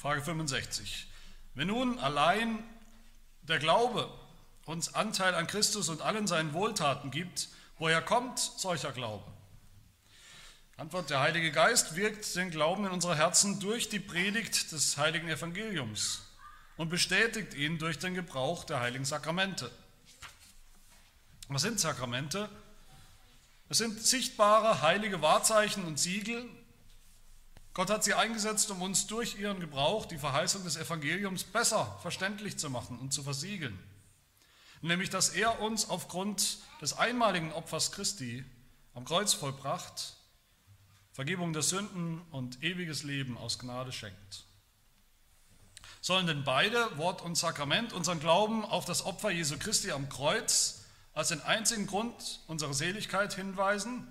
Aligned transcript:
Frage 0.00 0.22
65. 0.22 1.08
Wenn 1.52 1.66
nun 1.66 1.98
allein 1.98 2.64
der 3.42 3.58
Glaube 3.58 4.10
uns 4.64 4.94
Anteil 4.94 5.34
an 5.34 5.46
Christus 5.46 5.90
und 5.90 6.00
allen 6.00 6.26
seinen 6.26 6.54
Wohltaten 6.54 7.10
gibt, 7.10 7.50
woher 7.76 8.00
kommt 8.00 8.38
solcher 8.38 8.92
Glaube? 8.92 9.30
Antwort, 10.78 11.10
der 11.10 11.20
Heilige 11.20 11.52
Geist 11.52 11.96
wirkt 11.96 12.34
den 12.34 12.50
Glauben 12.50 12.86
in 12.86 12.92
unsere 12.92 13.14
Herzen 13.14 13.60
durch 13.60 13.90
die 13.90 14.00
Predigt 14.00 14.72
des 14.72 14.96
heiligen 14.96 15.28
Evangeliums 15.28 16.22
und 16.78 16.88
bestätigt 16.88 17.52
ihn 17.52 17.76
durch 17.76 17.98
den 17.98 18.14
Gebrauch 18.14 18.64
der 18.64 18.80
heiligen 18.80 19.04
Sakramente. 19.04 19.70
Was 21.48 21.60
sind 21.60 21.78
Sakramente? 21.78 22.48
Es 23.68 23.76
sind 23.76 24.00
sichtbare 24.02 24.80
heilige 24.80 25.20
Wahrzeichen 25.20 25.84
und 25.84 25.98
Siegel. 25.98 26.48
Gott 27.72 27.90
hat 27.90 28.02
sie 28.02 28.14
eingesetzt, 28.14 28.70
um 28.70 28.82
uns 28.82 29.06
durch 29.06 29.38
ihren 29.38 29.60
Gebrauch 29.60 30.06
die 30.06 30.18
Verheißung 30.18 30.64
des 30.64 30.76
Evangeliums 30.76 31.44
besser 31.44 31.98
verständlich 32.02 32.58
zu 32.58 32.68
machen 32.68 32.98
und 32.98 33.12
zu 33.12 33.22
versiegeln. 33.22 33.78
Nämlich, 34.82 35.10
dass 35.10 35.28
er 35.30 35.60
uns 35.60 35.88
aufgrund 35.88 36.58
des 36.80 36.94
einmaligen 36.94 37.52
Opfers 37.52 37.92
Christi 37.92 38.44
am 38.94 39.04
Kreuz 39.04 39.34
vollbracht 39.34 40.16
Vergebung 41.12 41.52
der 41.52 41.62
Sünden 41.62 42.22
und 42.30 42.62
ewiges 42.62 43.02
Leben 43.02 43.36
aus 43.36 43.58
Gnade 43.58 43.92
schenkt. 43.92 44.44
Sollen 46.00 46.26
denn 46.26 46.44
beide, 46.44 46.96
Wort 46.96 47.20
und 47.20 47.36
Sakrament, 47.36 47.92
unseren 47.92 48.20
Glauben 48.20 48.64
auf 48.64 48.86
das 48.86 49.04
Opfer 49.04 49.30
Jesu 49.30 49.58
Christi 49.58 49.90
am 49.90 50.08
Kreuz 50.08 50.84
als 51.12 51.28
den 51.28 51.42
einzigen 51.42 51.86
Grund 51.86 52.40
unserer 52.46 52.72
Seligkeit 52.72 53.34
hinweisen? 53.34 54.08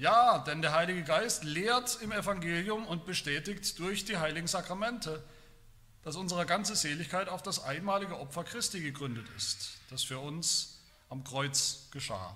Ja, 0.00 0.38
denn 0.38 0.62
der 0.62 0.72
Heilige 0.72 1.04
Geist 1.04 1.44
lehrt 1.44 1.98
im 2.00 2.10
Evangelium 2.10 2.86
und 2.86 3.04
bestätigt 3.04 3.78
durch 3.78 4.06
die 4.06 4.16
heiligen 4.16 4.46
Sakramente, 4.46 5.22
dass 6.02 6.16
unsere 6.16 6.46
ganze 6.46 6.74
Seligkeit 6.74 7.28
auf 7.28 7.42
das 7.42 7.62
einmalige 7.62 8.18
Opfer 8.18 8.44
Christi 8.44 8.80
gegründet 8.80 9.26
ist, 9.36 9.72
das 9.90 10.02
für 10.02 10.18
uns 10.18 10.78
am 11.10 11.22
Kreuz 11.22 11.88
geschah. 11.90 12.34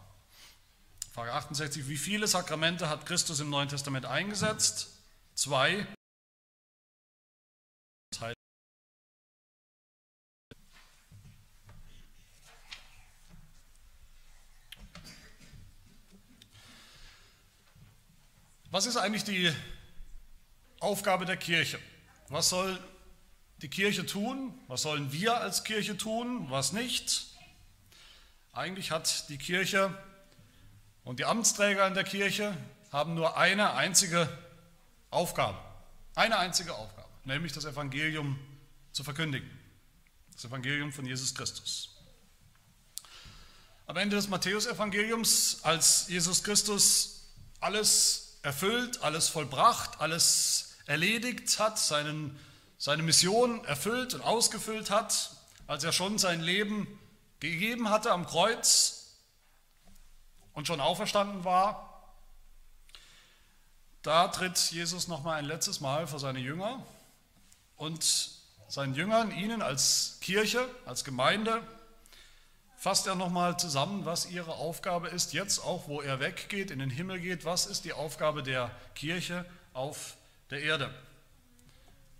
Frage 1.15 1.33
68, 1.33 1.89
wie 1.89 1.97
viele 1.97 2.27
Sakramente 2.27 2.91
hat 2.91 3.07
Christus 3.07 3.41
im 3.41 3.49
Neuen 3.49 3.71
Testament 3.71 4.05
eingesetzt? 4.05 4.91
Zwei. 5.35 5.87
Was 18.75 18.87
ist 18.87 18.97
eigentlich 18.97 19.23
die 19.23 19.55
Aufgabe 20.81 21.27
der 21.27 21.37
Kirche? 21.37 21.79
Was 22.29 22.49
soll 22.49 22.77
die 23.59 23.69
Kirche 23.69 24.05
tun? 24.05 24.53
Was 24.67 24.83
sollen 24.83 25.13
wir 25.13 25.37
als 25.37 25.63
Kirche 25.63 25.97
tun? 25.97 26.51
Was 26.51 26.73
nicht? 26.73 27.29
Eigentlich 28.53 28.91
hat 28.91 29.29
die 29.29 29.39
Kirche 29.39 29.97
und 31.05 31.21
die 31.21 31.25
Amtsträger 31.25 31.87
in 31.87 31.95
der 31.95 32.03
Kirche 32.03 32.57
haben 32.91 33.15
nur 33.15 33.37
eine 33.37 33.75
einzige 33.75 34.29
Aufgabe. 35.09 35.57
Eine 36.17 36.39
einzige 36.39 36.75
Aufgabe, 36.75 37.09
nämlich 37.23 37.53
das 37.53 37.67
Evangelium 37.67 38.41
zu 38.91 39.05
verkündigen. 39.05 39.49
Das 40.33 40.47
Evangelium 40.47 40.93
von 40.93 41.07
Jesus 41.07 41.33
Christus. 41.33 41.97
Am 43.87 43.97
Ende 43.99 44.17
des 44.17 44.27
Matthäusevangeliums, 44.27 45.61
als 45.63 46.09
Jesus 46.09 46.43
Christus 46.43 47.23
alles 47.61 48.24
erfüllt, 48.45 49.03
alles 49.03 49.29
vollbracht, 49.29 50.01
alles 50.01 50.77
erledigt 50.87 51.59
hat, 51.59 51.79
seinen, 51.79 52.39
seine 52.79 53.03
Mission 53.03 53.65
erfüllt 53.65 54.15
und 54.15 54.21
ausgefüllt 54.21 54.91
hat, 54.91 55.33
als 55.67 55.83
er 55.83 55.93
schon 55.93 56.19
sein 56.19 56.41
Leben 56.41 56.87
gegeben 57.41 57.91
hatte 57.91 58.13
am 58.13 58.27
Kreuz, 58.27 59.01
und 60.55 60.67
schon 60.67 60.81
auferstanden 60.81 61.45
war, 61.45 62.15
da 64.03 64.29
tritt 64.29 64.71
Jesus 64.71 65.09
noch 65.09 65.23
mal 65.23 65.35
ein 65.35 65.45
letztes 65.45 65.81
Mal 65.81 66.07
vor 66.07 66.19
seine 66.19 66.39
Jünger 66.39 66.85
und 67.77 68.31
seinen 68.69 68.95
Jüngern, 68.95 69.31
ihnen 69.33 69.63
als 69.63 70.19
Kirche, 70.21 70.69
als 70.87 71.05
Gemeinde, 71.05 71.63
fasst 72.85 73.07
er 73.07 73.15
noch 73.15 73.31
mal 73.31 73.57
zusammen, 73.59 74.05
was 74.05 74.27
ihre 74.27 74.57
Aufgabe 74.57 75.09
ist, 75.09 75.33
jetzt 75.33 75.59
auch, 75.59 75.89
wo 75.89 76.03
er 76.03 76.21
weggeht, 76.21 76.71
in 76.71 76.81
den 76.81 76.91
Himmel 76.91 77.19
geht, 77.19 77.47
was 77.47 77.65
ist 77.65 77.87
die 77.87 77.95
Aufgabe 77.95 78.43
der 78.43 78.71
Kirche 78.95 79.47
auf 79.73 80.19
der 80.51 80.61
Erde? 80.61 80.95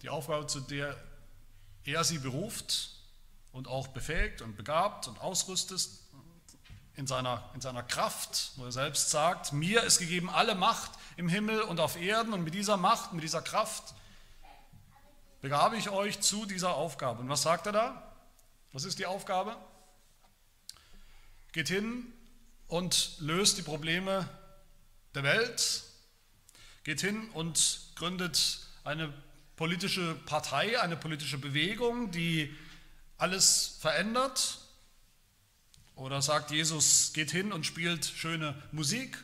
Die 0.01 0.09
Aufgabe, 0.09 0.47
zu 0.47 0.61
der 0.61 0.97
er 1.85 2.03
sie 2.03 2.17
beruft 2.17 2.93
und 3.53 3.69
auch 3.69 3.89
befähigt 3.89 4.41
und 4.41 4.57
begabt 4.57 5.07
und 5.07 5.21
ausrüstet, 5.21 5.87
in 6.97 7.07
seiner, 7.07 7.45
in 7.53 7.61
seiner 7.61 7.83
Kraft, 7.83 8.53
wo 8.57 8.65
er 8.65 8.73
selbst 8.73 9.11
sagt, 9.11 9.53
mir 9.53 9.83
ist 9.83 9.99
gegeben 9.99 10.31
alle 10.31 10.55
Macht 10.55 10.93
im 11.19 11.29
Himmel 11.29 11.61
und 11.61 11.79
auf 11.79 12.01
Erden 12.01 12.33
und 12.33 12.43
mit 12.43 12.55
dieser 12.55 12.79
Macht, 12.79 13.13
mit 13.13 13.23
dieser 13.23 13.43
Kraft 13.43 13.93
begabe 15.43 15.77
ich 15.77 15.91
euch 15.91 16.21
zu 16.21 16.47
dieser 16.47 16.75
Aufgabe. 16.75 17.21
Und 17.21 17.29
was 17.29 17.43
sagt 17.43 17.67
er 17.67 17.73
da? 17.73 18.13
Was 18.73 18.85
ist 18.85 18.99
die 18.99 19.05
Aufgabe? 19.05 19.59
Geht 21.55 21.69
hin 21.69 22.13
und 22.67 23.15
löst 23.21 23.59
die 23.59 23.63
Probleme 23.63 24.29
der 25.15 25.23
Welt. 25.23 25.85
Geht 26.83 27.01
hin 27.01 27.29
und 27.31 27.93
gründet 27.95 28.59
eine 28.83 29.15
politische 29.55 30.17
Partei, 30.27 30.81
eine 30.81 30.97
politische 30.97 31.39
Bewegung, 31.39 32.11
die 32.11 32.53
alles 33.19 33.77
verändert 33.79 34.59
oder 35.95 36.21
sagt 36.23 36.51
Jesus, 36.51 37.13
geht 37.13 37.31
hin 37.31 37.53
und 37.53 37.65
spielt 37.65 38.05
schöne 38.05 38.61
Musik, 38.73 39.17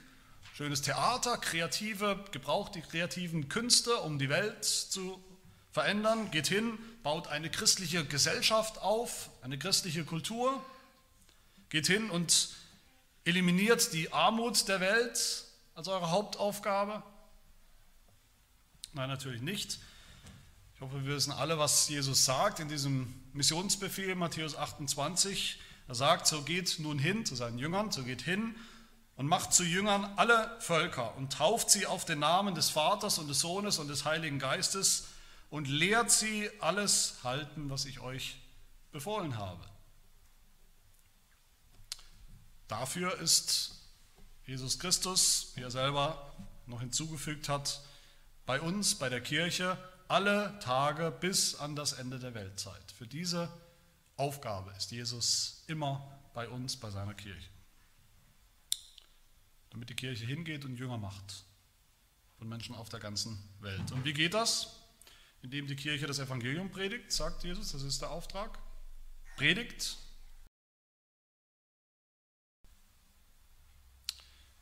schönes 0.55 0.83
Theater, 0.83 1.37
kreative, 1.37 2.25
gebraucht 2.31 2.77
die 2.77 2.83
kreativen 2.83 3.49
Künste, 3.49 3.97
um 3.97 4.21
die 4.21 4.29
Welt 4.29 4.65
zu 4.65 5.21
verändern. 5.73 6.31
Geht 6.31 6.47
hin, 6.47 6.79
baut 7.03 7.27
eine 7.27 7.51
christliche 7.51 8.05
Gesellschaft 8.05 8.79
auf, 8.79 9.31
eine 9.43 9.59
christliche 9.59 10.05
Kultur. 10.05 10.65
Geht 11.71 11.87
hin 11.87 12.11
und 12.11 12.51
eliminiert 13.25 13.93
die 13.93 14.13
Armut 14.13 14.69
der 14.69 14.81
Welt 14.81 15.45
als 15.75 15.89
eure 15.89 16.11
Hauptaufgabe. 16.11 17.03
Nein, 18.93 19.09
natürlich 19.09 19.41
nicht. 19.41 19.79
Ich 20.75 20.81
hoffe, 20.81 21.05
wir 21.05 21.15
wissen 21.15 21.33
alle, 21.33 21.59
was 21.59 21.89
Jesus 21.89 22.25
sagt 22.25 22.59
in 22.59 22.69
diesem 22.69 23.15
Missionsbefehl 23.33 24.15
Matthäus 24.17 24.57
28. 24.57 25.61
Er 25.87 25.95
sagt, 25.95 26.27
so 26.27 26.43
geht 26.43 26.79
nun 26.81 26.99
hin 26.99 27.25
zu 27.25 27.37
seinen 27.37 27.59
Jüngern, 27.59 27.93
so 27.93 28.03
geht 28.03 28.23
hin 28.23 28.57
und 29.15 29.27
macht 29.27 29.53
zu 29.53 29.63
Jüngern 29.63 30.11
alle 30.17 30.57
Völker 30.61 31.15
und 31.17 31.33
tauft 31.33 31.71
sie 31.71 31.87
auf 31.87 32.05
den 32.05 32.19
Namen 32.19 32.55
des 32.55 32.71
Vaters 32.71 33.19
und 33.19 33.29
des 33.29 33.41
Sohnes 33.41 33.79
und 33.79 33.89
des 33.89 34.05
Heiligen 34.05 34.39
Geistes 34.39 35.09
und 35.51 35.69
lehrt 35.69 36.11
sie 36.11 36.51
alles 36.61 37.19
halten, 37.23 37.71
was 37.71 37.85
ich 37.85 38.01
euch 38.01 38.37
befohlen 38.91 39.37
habe. 39.37 39.61
Dafür 42.71 43.19
ist 43.19 43.73
Jesus 44.47 44.79
Christus, 44.79 45.51
wie 45.57 45.63
er 45.63 45.73
selber 45.73 46.33
noch 46.67 46.81
hinzugefügt 46.81 47.49
hat, 47.49 47.83
bei 48.47 48.61
uns, 48.61 48.95
bei 48.95 49.09
der 49.09 49.21
Kirche, 49.21 49.77
alle 50.07 50.57
Tage 50.61 51.11
bis 51.11 51.57
an 51.57 51.75
das 51.75 51.95
Ende 51.95 52.21
der 52.21 52.33
Weltzeit. 52.35 52.93
Für 52.97 53.09
diese 53.09 53.53
Aufgabe 54.17 54.73
ist 54.79 54.93
Jesus 54.93 55.65
immer 55.67 56.17
bei 56.33 56.49
uns, 56.49 56.77
bei 56.77 56.91
seiner 56.91 57.15
Kirche. 57.15 57.49
Damit 59.71 59.91
die 59.91 59.97
Kirche 59.97 60.25
hingeht 60.25 60.65
und 60.65 60.77
Jünger 60.77 60.99
macht 60.99 61.45
von 62.39 62.49
Menschen 62.49 62.77
auf 62.77 62.89
der 62.89 63.01
ganzen 63.01 63.37
Welt. 63.59 63.91
Und 63.91 64.05
wie 64.05 64.13
geht 64.13 64.35
das? 64.35 64.77
Indem 65.43 65.67
die 65.67 65.77
Kirche 65.77 66.07
das 66.07 66.21
Evangelium 66.21 66.71
predigt, 66.71 67.11
sagt 67.11 67.43
Jesus, 67.43 67.73
das 67.73 67.83
ist 67.83 68.01
der 68.01 68.13
Auftrag. 68.13 68.61
Predigt. 69.37 69.97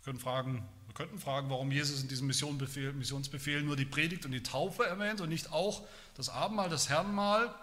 Können 0.09 0.19
fragen, 0.19 0.67
wir 0.87 0.95
könnten 0.95 1.19
fragen, 1.19 1.51
warum 1.51 1.71
Jesus 1.71 2.01
in 2.01 2.09
diesem 2.09 2.29
Missionsbefehl 2.29 3.63
nur 3.63 3.77
die 3.77 3.85
Predigt 3.85 4.25
und 4.25 4.33
die 4.33 4.43
Taufe 4.43 4.87
erwähnt 4.87 5.21
und 5.21 5.29
nicht 5.29 5.53
auch 5.53 5.87
das 6.15 6.31
Abendmahl, 6.31 6.71
das 6.71 6.89
Herrenmahl 6.89 7.55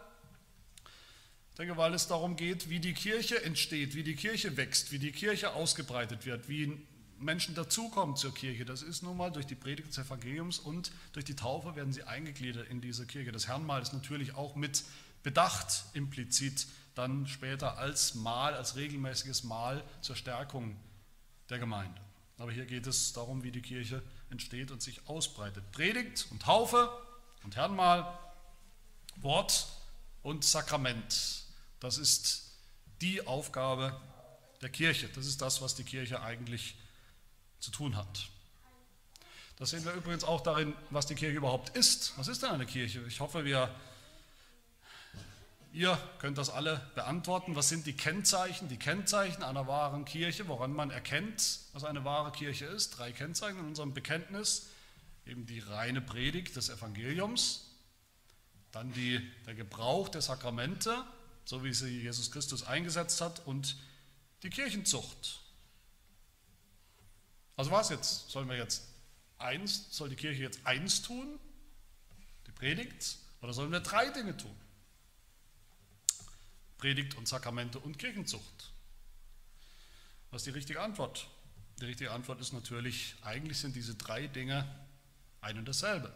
ich 1.56 1.58
denke, 1.58 1.78
weil 1.78 1.94
es 1.94 2.08
darum 2.08 2.36
geht, 2.36 2.70
wie 2.70 2.82
die 2.82 2.94
Kirche 2.94 3.42
entsteht, 3.42 3.96
wie 3.96 4.04
die 4.04 4.16
Kirche 4.16 4.58
wächst, 4.58 4.92
wie 4.92 5.00
die 5.00 5.14
Kirche 5.14 5.54
ausgebreitet 5.54 6.26
wird, 6.26 6.50
wie 6.50 6.78
Menschen 7.18 7.56
dazukommen 7.56 8.18
zur 8.18 8.34
Kirche. 8.34 8.66
Das 8.66 8.82
ist 8.82 9.02
nun 9.02 9.16
mal 9.16 9.32
durch 9.32 9.48
die 9.48 9.56
Predigt 9.56 9.88
des 9.88 9.98
Evangeliums 9.98 10.60
und 10.60 10.92
durch 11.14 11.24
die 11.24 11.38
Taufe 11.38 11.78
werden 11.78 11.94
sie 11.94 12.04
eingegliedert 12.04 12.68
in 12.68 12.82
diese 12.82 13.08
Kirche. 13.08 13.32
Das 13.32 13.48
Herrnmal 13.48 13.82
ist 13.82 13.94
natürlich 13.94 14.36
auch 14.36 14.56
mit 14.56 14.84
bedacht, 15.24 15.86
implizit 15.94 16.68
dann 16.94 17.26
später 17.26 17.78
als 17.78 18.16
Mahl, 18.16 18.54
als 18.54 18.76
regelmäßiges 18.76 19.46
Mahl 19.46 19.82
zur 20.02 20.18
Stärkung 20.18 20.76
der 21.50 21.60
Gemeinde. 21.60 22.05
Aber 22.38 22.52
hier 22.52 22.66
geht 22.66 22.86
es 22.88 23.14
darum, 23.14 23.44
wie 23.44 23.52
die 23.52 23.62
Kirche 23.62 24.04
entsteht 24.30 24.72
und 24.72 24.82
sich 24.82 25.08
ausbreitet. 25.08 25.72
Predigt 25.72 26.28
und 26.32 26.42
Taufe 26.42 26.90
und 27.44 27.56
Herrnmal 27.56 28.18
Wort 29.18 29.68
und 30.24 30.44
Sakrament. 30.44 31.44
Das 31.80 31.98
ist 31.98 32.52
die 33.02 33.26
Aufgabe 33.26 34.00
der 34.62 34.70
Kirche. 34.70 35.08
Das 35.10 35.26
ist 35.26 35.42
das, 35.42 35.62
was 35.62 35.76
die 35.76 35.84
Kirche 35.84 36.22
eigentlich 36.22 36.76
zu 37.60 37.72
tun 37.72 37.96
hat. 37.96 38.30
Das 39.58 39.70
sehen 39.70 39.86
wir 39.86 39.94
übrigens 39.94 40.24
auch 40.26 40.42
darin, 40.42 40.74
was 40.90 41.06
die 41.06 41.16
Kirche 41.16 41.38
überhaupt 41.38 41.76
ist. 41.78 42.14
Was 42.18 42.28
ist 42.28 42.44
denn 42.44 42.50
eine 42.50 42.66
Kirche? 42.66 43.02
Ich 43.08 43.22
hoffe, 43.22 43.46
wir, 43.46 43.74
ihr 45.76 45.98
könnt 46.20 46.38
das 46.38 46.50
alle 46.50 46.90
beantworten. 46.96 47.56
Was 47.56 47.70
sind 47.70 47.86
die 47.86 47.94
Kennzeichen, 47.94 48.70
die 48.70 48.78
Kennzeichen 48.78 49.44
einer 49.44 49.68
wahren 49.68 50.06
Kirche, 50.06 50.48
woran 50.48 50.74
man 50.74 50.90
erkennt, 50.90 51.60
was 51.74 51.84
eine 51.84 52.06
wahre 52.06 52.32
Kirche 52.32 52.66
ist? 52.66 52.98
Drei 52.98 53.12
Kennzeichen 53.12 53.60
in 53.60 53.66
unserem 53.66 53.94
Bekenntnis. 53.94 54.68
Eben 55.26 55.46
die 55.46 55.60
reine 55.60 56.02
Predigt 56.02 56.56
des 56.56 56.70
Evangeliums, 56.70 57.72
dann 58.72 58.94
die, 58.94 59.20
der 59.46 59.56
Gebrauch 59.56 60.08
der 60.08 60.22
Sakramente, 60.22 61.04
so 61.46 61.64
wie 61.64 61.74
sie 61.74 62.02
Jesus 62.02 62.32
Christus 62.32 62.64
eingesetzt 62.64 63.22
hat, 63.22 63.46
und 63.46 63.76
die 64.44 64.50
Kirchenzucht. 64.50 65.40
Also 67.58 67.72
was 67.72 67.90
jetzt? 67.90 68.30
Sollen 68.30 68.48
wir 68.48 68.58
jetzt 68.58 68.88
eins, 69.40 69.88
soll 69.90 70.10
die 70.10 70.16
Kirche 70.16 70.44
jetzt 70.44 70.60
eins 70.66 71.02
tun, 71.02 71.40
die 72.46 72.52
Predigt, 72.52 73.18
oder 73.42 73.52
sollen 73.52 73.72
wir 73.72 73.80
drei 73.80 74.10
Dinge 74.10 74.38
tun? 74.38 74.56
Predigt 76.86 77.16
und 77.16 77.28
Sakramente 77.28 77.80
und 77.80 77.98
Kirchenzucht. 77.98 78.72
Was 80.30 80.42
ist 80.42 80.46
die 80.46 80.52
richtige 80.52 80.82
Antwort? 80.82 81.28
Die 81.80 81.86
richtige 81.86 82.12
Antwort 82.12 82.40
ist 82.40 82.54
natürlich, 82.54 83.16
eigentlich 83.24 83.58
sind 83.58 83.76
diese 83.76 83.96
drei 83.96 84.28
Dinge 84.28 84.68
ein 85.42 85.58
und 85.58 85.68
dasselbe. 85.68 86.14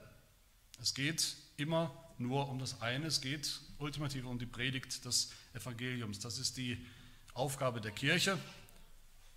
Es 0.79 0.93
geht 0.93 1.35
immer 1.57 1.91
nur 2.19 2.47
um 2.49 2.59
das 2.59 2.83
eine, 2.83 3.07
es 3.07 3.19
geht 3.19 3.61
ultimativ 3.79 4.25
um 4.25 4.37
die 4.37 4.45
Predigt 4.45 5.05
des 5.05 5.31
Evangeliums. 5.55 6.19
Das 6.19 6.37
ist 6.37 6.55
die 6.57 6.85
Aufgabe 7.33 7.81
der 7.81 7.91
Kirche. 7.91 8.37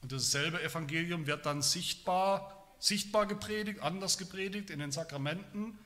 Und 0.03 0.13
dasselbe 0.13 0.63
Evangelium 0.63 1.27
wird 1.27 1.47
dann 1.47 1.63
sichtbar 1.63 2.63
sichtbar 2.79 3.25
gepredigt, 3.25 3.81
anders 3.81 4.19
gepredigt 4.19 4.69
in 4.69 4.81
den 4.81 4.93
Sakramenten. 4.93 5.79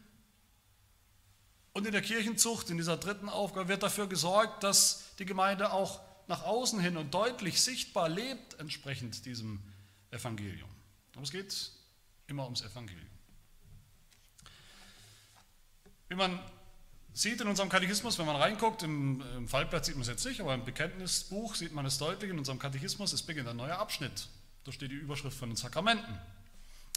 Und 1.76 1.84
in 1.84 1.92
der 1.92 2.00
Kirchenzucht, 2.00 2.70
in 2.70 2.78
dieser 2.78 2.96
dritten 2.96 3.28
Aufgabe, 3.28 3.68
wird 3.68 3.82
dafür 3.82 4.06
gesorgt, 4.06 4.62
dass 4.62 5.14
die 5.18 5.26
Gemeinde 5.26 5.74
auch 5.74 6.00
nach 6.26 6.42
außen 6.42 6.80
hin 6.80 6.96
und 6.96 7.12
deutlich 7.12 7.60
sichtbar 7.60 8.08
lebt, 8.08 8.58
entsprechend 8.58 9.26
diesem 9.26 9.62
Evangelium. 10.10 10.70
Aber 11.12 11.22
es 11.24 11.30
geht 11.30 11.70
immer 12.28 12.44
ums 12.44 12.62
Evangelium. 12.62 13.06
Wie 16.08 16.14
man 16.14 16.40
sieht 17.12 17.42
in 17.42 17.46
unserem 17.46 17.68
Katechismus, 17.68 18.18
wenn 18.18 18.24
man 18.24 18.36
reinguckt, 18.36 18.82
im, 18.82 19.22
im 19.36 19.46
Fallblatt 19.46 19.84
sieht 19.84 19.96
man 19.96 20.02
es 20.02 20.08
jetzt 20.08 20.24
nicht, 20.24 20.40
aber 20.40 20.54
im 20.54 20.64
Bekenntnisbuch 20.64 21.56
sieht 21.56 21.74
man 21.74 21.84
es 21.84 21.98
deutlich, 21.98 22.30
in 22.30 22.38
unserem 22.38 22.58
Katechismus, 22.58 23.12
es 23.12 23.22
beginnt 23.22 23.48
ein 23.48 23.56
neuer 23.56 23.76
Abschnitt. 23.76 24.28
Da 24.64 24.72
steht 24.72 24.92
die 24.92 24.94
Überschrift 24.94 25.36
von 25.36 25.50
den 25.50 25.56
Sakramenten. 25.56 26.18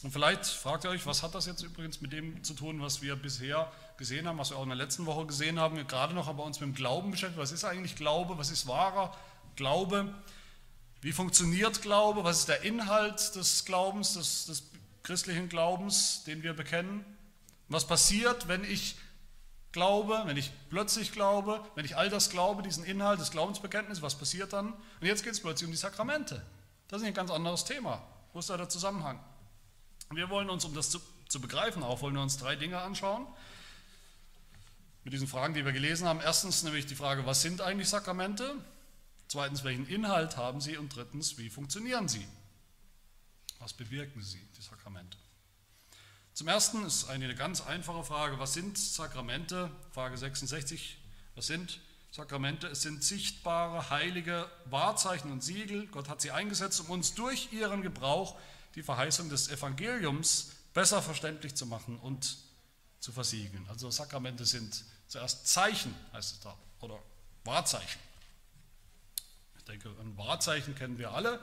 Und 0.02 0.12
vielleicht 0.12 0.46
fragt 0.46 0.86
ihr 0.86 0.92
euch, 0.92 1.06
was 1.06 1.24
hat 1.24 1.36
das 1.36 1.46
jetzt 1.46 1.62
übrigens 1.62 2.00
mit 2.00 2.14
dem 2.14 2.42
zu 2.44 2.54
tun, 2.54 2.82
was 2.82 3.02
wir 3.02 3.18
bisher 3.18 3.70
gesehen 3.98 4.28
haben, 4.28 4.38
was 4.38 4.52
wir 4.52 4.58
auch 4.58 4.64
in 4.64 4.70
der 4.70 4.78
letzten 4.78 5.06
Woche 5.06 5.26
gesehen 5.26 5.60
haben, 5.60 5.76
gerade 5.88 6.14
noch 6.14 6.28
aber 6.30 6.44
uns 6.44 6.60
mit 6.62 6.70
dem 6.70 6.76
Glauben 6.76 7.12
beschäftigt. 7.12 7.40
Was 7.40 7.52
ist 7.52 7.66
eigentlich 7.66 7.96
Glaube? 7.98 8.38
Was 8.38 8.50
ist 8.50 8.66
wahrer 8.66 9.14
Glaube? 9.58 10.14
Wie 11.02 11.12
funktioniert 11.12 11.82
Glaube? 11.82 12.24
Was 12.24 12.40
ist 12.40 12.48
der 12.48 12.64
Inhalt 12.64 13.36
des 13.36 13.66
Glaubens, 13.66 14.14
des, 14.14 14.46
des 14.46 14.64
christlichen 15.04 15.50
Glaubens, 15.50 16.24
den 16.24 16.44
wir 16.44 16.54
bekennen? 16.54 17.04
Was 17.68 17.86
passiert, 17.86 18.48
wenn 18.48 18.64
ich 18.64 18.96
glaube, 19.74 20.22
wenn 20.26 20.38
ich 20.38 20.52
plötzlich 20.70 21.12
glaube, 21.12 21.62
wenn 21.76 21.86
ich 21.86 21.98
all 21.98 22.10
das 22.10 22.30
glaube, 22.30 22.64
diesen 22.64 22.86
Inhalt 22.86 23.20
des 23.20 23.32
Glaubensbekenntnisses, 23.32 24.02
was 24.02 24.16
passiert 24.16 24.54
dann? 24.54 24.74
Und 24.74 25.08
jetzt 25.08 25.24
geht 25.24 25.34
es 25.34 25.42
plötzlich 25.42 25.68
um 25.68 25.72
die 25.72 25.78
Sakramente. 25.78 26.42
Das 26.88 27.02
ist 27.02 27.08
ein 27.08 27.14
ganz 27.14 27.32
anderes 27.32 27.66
Thema. 27.66 28.02
Wo 28.32 28.40
ist 28.40 28.50
da 28.50 28.58
der 28.58 28.70
Zusammenhang? 28.70 29.20
Wir 30.12 30.30
wollen 30.32 30.50
uns, 30.50 30.66
um 30.66 30.74
das 30.74 30.90
zu, 30.90 31.00
zu 31.28 31.40
begreifen, 31.40 31.84
auch 31.84 32.02
wollen 32.02 32.16
wir 32.16 32.22
uns 32.24 32.38
drei 32.38 32.56
Dinge 32.56 32.82
anschauen. 32.82 33.28
Mit 35.04 35.14
diesen 35.14 35.28
Fragen, 35.28 35.54
die 35.54 35.64
wir 35.64 35.72
gelesen 35.72 36.08
haben. 36.08 36.20
Erstens 36.20 36.64
nämlich 36.64 36.88
die 36.88 36.96
Frage, 36.96 37.28
was 37.28 37.42
sind 37.42 37.62
eigentlich 37.62 37.90
Sakramente? 37.90 38.56
Zweitens, 39.28 39.64
welchen 39.64 39.88
Inhalt 39.88 40.36
haben 40.36 40.62
sie? 40.62 40.78
Und 40.78 40.96
drittens, 40.96 41.38
wie 41.38 41.52
funktionieren 41.52 42.08
sie? 42.08 42.28
Was 43.60 43.74
bewirken 43.74 44.24
sie, 44.24 44.42
die 44.58 44.62
Sakramente? 44.64 45.16
Zum 46.34 46.48
Ersten 46.48 46.84
ist 46.86 47.08
eine 47.08 47.36
ganz 47.36 47.62
einfache 47.62 48.04
Frage, 48.04 48.40
was 48.40 48.54
sind 48.54 48.80
Sakramente? 48.80 49.70
Frage 49.92 50.18
66, 50.18 50.98
was 51.36 51.46
sind 51.46 51.82
Sakramente? 52.12 52.66
Es 52.68 52.82
sind 52.82 53.04
sichtbare, 53.04 53.92
heilige 53.92 54.50
Wahrzeichen 54.66 55.32
und 55.32 55.44
Siegel. 55.44 55.86
Gott 55.88 56.10
hat 56.10 56.22
sie 56.22 56.32
eingesetzt, 56.32 56.80
um 56.80 56.90
uns 56.90 57.14
durch 57.14 57.54
ihren 57.54 57.84
Gebrauch 57.84 58.40
die 58.80 58.84
Verheißung 58.84 59.28
des 59.28 59.50
Evangeliums 59.50 60.52
besser 60.74 61.02
verständlich 61.02 61.54
zu 61.54 61.66
machen 61.66 62.00
und 62.00 62.38
zu 63.02 63.12
versiegeln. 63.12 63.68
Also 63.68 63.92
Sakramente 63.92 64.46
sind 64.46 64.86
zuerst 65.10 65.46
Zeichen, 65.48 65.94
heißt 66.14 66.36
es 66.36 66.40
da, 66.40 66.58
oder 66.80 66.98
Wahrzeichen. 67.44 68.00
Ich 69.58 69.66
denke, 69.66 69.90
ein 70.00 70.18
Wahrzeichen 70.18 70.76
kennen 70.76 70.98
wir 70.98 71.12
alle. 71.12 71.42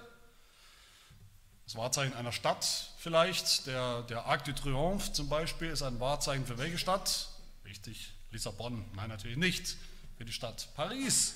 Das 1.67 1.77
Wahrzeichen 1.77 2.15
einer 2.15 2.33
Stadt 2.33 2.65
vielleicht, 2.97 3.67
der, 3.67 4.05
der 4.05 4.25
Arc 4.25 4.45
de 4.45 4.55
Triomphe 4.55 5.13
zum 5.13 5.29
Beispiel, 5.29 5.69
ist 5.69 5.83
ein 5.83 6.01
Wahrzeichen 6.01 6.47
für 6.47 6.57
welche 6.57 6.79
Stadt? 6.79 7.29
Richtig, 7.67 8.15
Lissabon. 8.31 8.83
Nein, 8.95 9.11
natürlich 9.11 9.37
nicht. 9.37 9.77
Für 10.17 10.25
die 10.25 10.33
Stadt 10.33 10.69
Paris. 10.75 11.35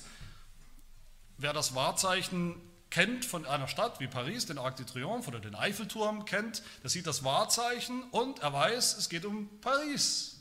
Wer 1.37 1.53
das 1.53 1.75
Wahrzeichen 1.75 2.59
kennt 2.91 3.25
von 3.25 3.45
einer 3.45 3.67
Stadt 3.67 3.99
wie 3.99 4.07
Paris, 4.07 4.45
den 4.45 4.57
Arc 4.57 4.75
de 4.75 4.85
Triomphe 4.85 5.29
oder 5.29 5.39
den 5.39 5.55
Eiffelturm 5.55 6.25
kennt, 6.25 6.61
der 6.83 6.89
sieht 6.89 7.07
das 7.07 7.23
Wahrzeichen 7.23 8.03
und 8.11 8.39
er 8.39 8.53
weiß, 8.53 8.97
es 8.97 9.09
geht 9.09 9.25
um 9.25 9.49
Paris. 9.61 10.37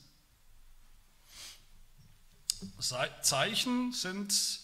Zeichen 3.23 3.93
sind 3.93 4.61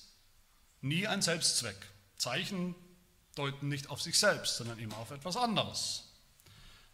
nie 0.83 1.06
ein 1.06 1.23
Selbstzweck. 1.23 1.77
Zeichen 2.19 2.75
deuten 3.37 3.69
nicht 3.69 3.88
auf 3.88 4.03
sich 4.03 4.19
selbst, 4.19 4.56
sondern 4.56 4.79
immer 4.79 4.97
auf 4.99 5.11
etwas 5.11 5.37
anderes. 5.37 6.05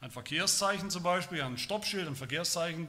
Ein 0.00 0.11
Verkehrszeichen 0.11 0.91
zum 0.91 1.03
Beispiel, 1.03 1.43
ein 1.43 1.59
Stoppschild, 1.59 2.06
ein 2.06 2.17
Verkehrszeichen 2.17 2.89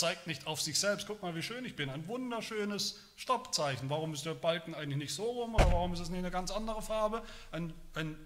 zeigt 0.00 0.26
nicht 0.26 0.46
auf 0.46 0.62
sich 0.62 0.78
selbst, 0.78 1.06
guck 1.06 1.22
mal, 1.22 1.34
wie 1.34 1.42
schön 1.42 1.64
ich 1.66 1.76
bin. 1.76 1.90
Ein 1.90 2.08
wunderschönes 2.08 2.98
Stoppzeichen. 3.16 3.90
Warum 3.90 4.14
ist 4.14 4.24
der 4.24 4.32
Balken 4.32 4.74
eigentlich 4.74 4.96
nicht 4.96 5.14
so 5.14 5.24
rum 5.30 5.54
oder 5.54 5.66
warum 5.66 5.92
ist 5.92 6.00
es 6.00 6.08
nicht 6.08 6.20
eine 6.20 6.30
ganz 6.30 6.50
andere 6.50 6.80
Farbe? 6.80 7.22
Ein, 7.52 7.74
ein 7.94 8.16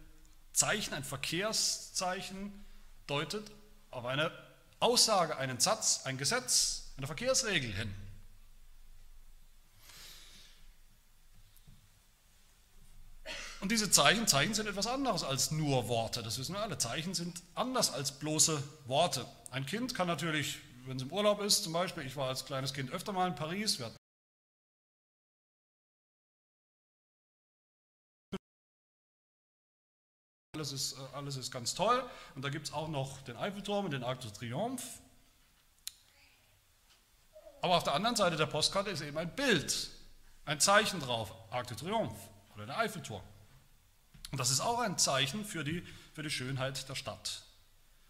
Zeichen, 0.52 0.94
ein 0.94 1.02
Verkehrszeichen 1.02 2.64
deutet 3.08 3.50
auf 3.90 4.04
eine 4.04 4.30
Aussage, 4.78 5.36
einen 5.36 5.58
Satz, 5.58 6.02
ein 6.04 6.16
Gesetz, 6.16 6.92
eine 6.96 7.08
Verkehrsregel 7.08 7.72
hin. 7.72 7.92
Und 13.60 13.72
diese 13.72 13.90
Zeichen, 13.90 14.28
Zeichen 14.28 14.54
sind 14.54 14.68
etwas 14.68 14.86
anderes 14.86 15.24
als 15.24 15.50
nur 15.50 15.88
Worte, 15.88 16.22
das 16.22 16.38
wissen 16.38 16.54
wir 16.54 16.60
alle. 16.60 16.78
Zeichen 16.78 17.14
sind 17.14 17.42
anders 17.56 17.92
als 17.92 18.12
bloße 18.12 18.62
Worte. 18.86 19.26
Ein 19.50 19.66
Kind 19.66 19.94
kann 19.96 20.06
natürlich 20.06 20.58
wenn 20.86 20.96
es 20.96 21.02
im 21.02 21.12
Urlaub 21.12 21.40
ist, 21.40 21.64
zum 21.64 21.72
Beispiel, 21.72 22.04
ich 22.04 22.16
war 22.16 22.28
als 22.28 22.44
kleines 22.44 22.72
Kind 22.72 22.90
öfter 22.90 23.12
mal 23.12 23.28
in 23.28 23.34
Paris, 23.34 23.78
wir 23.78 23.86
hatten 23.86 23.96
Alles 30.54 30.70
ist, 30.72 30.92
äh, 30.92 31.16
alles 31.16 31.36
ist 31.36 31.50
ganz 31.50 31.74
toll. 31.74 32.08
Und 32.34 32.42
da 32.42 32.48
gibt 32.48 32.66
es 32.68 32.72
auch 32.72 32.88
noch 32.88 33.20
den 33.22 33.36
Eiffelturm 33.36 33.86
und 33.86 33.90
den 33.90 34.04
Arc 34.04 34.20
de 34.20 34.30
Triomphe. 34.30 34.86
Aber 37.60 37.76
auf 37.76 37.84
der 37.84 37.94
anderen 37.94 38.14
Seite 38.14 38.36
der 38.36 38.46
Postkarte 38.46 38.90
ist 38.90 39.00
eben 39.00 39.18
ein 39.18 39.34
Bild, 39.34 39.90
ein 40.44 40.60
Zeichen 40.60 41.00
drauf, 41.00 41.34
Arc 41.50 41.66
de 41.66 41.76
Triomphe 41.76 42.16
oder 42.54 42.66
der 42.66 42.78
Eiffelturm. 42.78 43.22
Und 44.30 44.38
das 44.38 44.50
ist 44.50 44.60
auch 44.60 44.80
ein 44.80 44.98
Zeichen 44.98 45.44
für 45.44 45.64
die, 45.64 45.82
für 46.12 46.22
die 46.22 46.30
Schönheit 46.30 46.88
der 46.88 46.94
Stadt, 46.94 47.42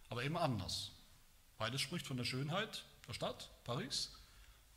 aber 0.08 0.24
eben 0.24 0.36
anders. 0.36 0.93
Beides 1.58 1.80
spricht 1.80 2.06
von 2.06 2.16
der 2.16 2.24
Schönheit 2.24 2.84
der 3.06 3.14
Stadt, 3.14 3.50
Paris, 3.64 4.10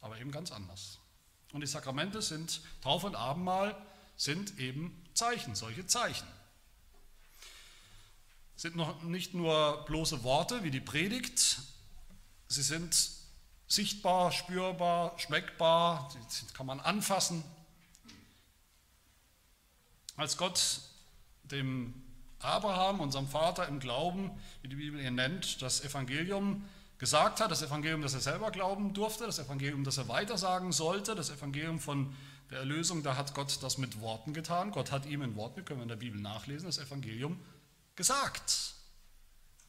aber 0.02 0.20
eben 0.20 0.32
ganz 0.32 0.52
anders. 0.52 1.00
Und 1.54 1.62
die 1.62 1.68
Sakramente 1.68 2.22
sind, 2.22 2.62
Taufe 2.82 3.08
und 3.08 3.16
Abendmahl 3.16 3.76
sind 4.16 4.60
eben 4.60 5.06
Zeichen, 5.14 5.56
solche 5.56 5.86
Zeichen. 5.88 6.28
Sind 8.56 8.76
noch 8.76 9.02
nicht 9.04 9.34
nur 9.34 9.86
bloße 9.86 10.24
Worte 10.24 10.64
wie 10.64 10.72
die 10.72 10.82
Predigt, 10.82 11.60
sie 12.48 12.64
sind 12.64 13.12
sichtbar, 13.68 14.32
spürbar, 14.32 15.18
schmeckbar, 15.20 16.10
die 16.14 16.54
kann 16.54 16.66
man 16.66 16.80
anfassen. 16.80 17.44
Als 20.16 20.38
Gott 20.38 20.82
dem 21.44 22.07
Abraham, 22.40 23.00
unserem 23.00 23.28
Vater 23.28 23.68
im 23.68 23.80
Glauben, 23.80 24.32
wie 24.62 24.68
die 24.68 24.76
Bibel 24.76 25.00
ihn 25.00 25.16
nennt, 25.16 25.62
das 25.62 25.84
Evangelium 25.84 26.64
gesagt 26.98 27.42
hat, 27.42 27.52
das 27.52 27.62
Evangelium, 27.62 28.02
das 28.02 28.14
er 28.14 28.20
selber 28.20 28.52
glauben 28.52 28.94
durfte, 28.94 29.26
das 29.26 29.40
Evangelium, 29.40 29.84
das 29.84 29.98
er 29.98 30.08
weitersagen 30.08 30.72
sollte, 30.72 31.16
das 31.16 31.30
Evangelium 31.30 31.80
von 31.80 32.16
der 32.50 32.60
Erlösung, 32.60 33.04
da 33.04 33.16
hat 33.16 33.34
Gott 33.34 33.62
das 33.62 33.78
mit 33.78 34.00
Worten 34.00 34.34
getan. 34.34 34.72
Gott 34.72 34.92
hat 34.92 35.06
ihm 35.06 35.22
in 35.22 35.36
Worten, 35.36 35.66
können 35.66 35.80
wir 35.80 35.84
in 35.84 35.90
der 35.90 35.96
Bibel 35.98 36.20
nachlesen, 36.22 36.68
das 36.68 36.78
Evangelium 36.78 37.40
gesagt. 37.96 38.74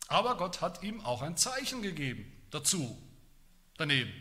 Aber 0.06 0.36
Gott 0.36 0.60
hat 0.60 0.82
ihm 0.82 1.00
auch 1.00 1.22
ein 1.22 1.36
Zeichen 1.36 1.82
gegeben 1.82 2.32
dazu, 2.50 2.96
daneben. 3.76 4.12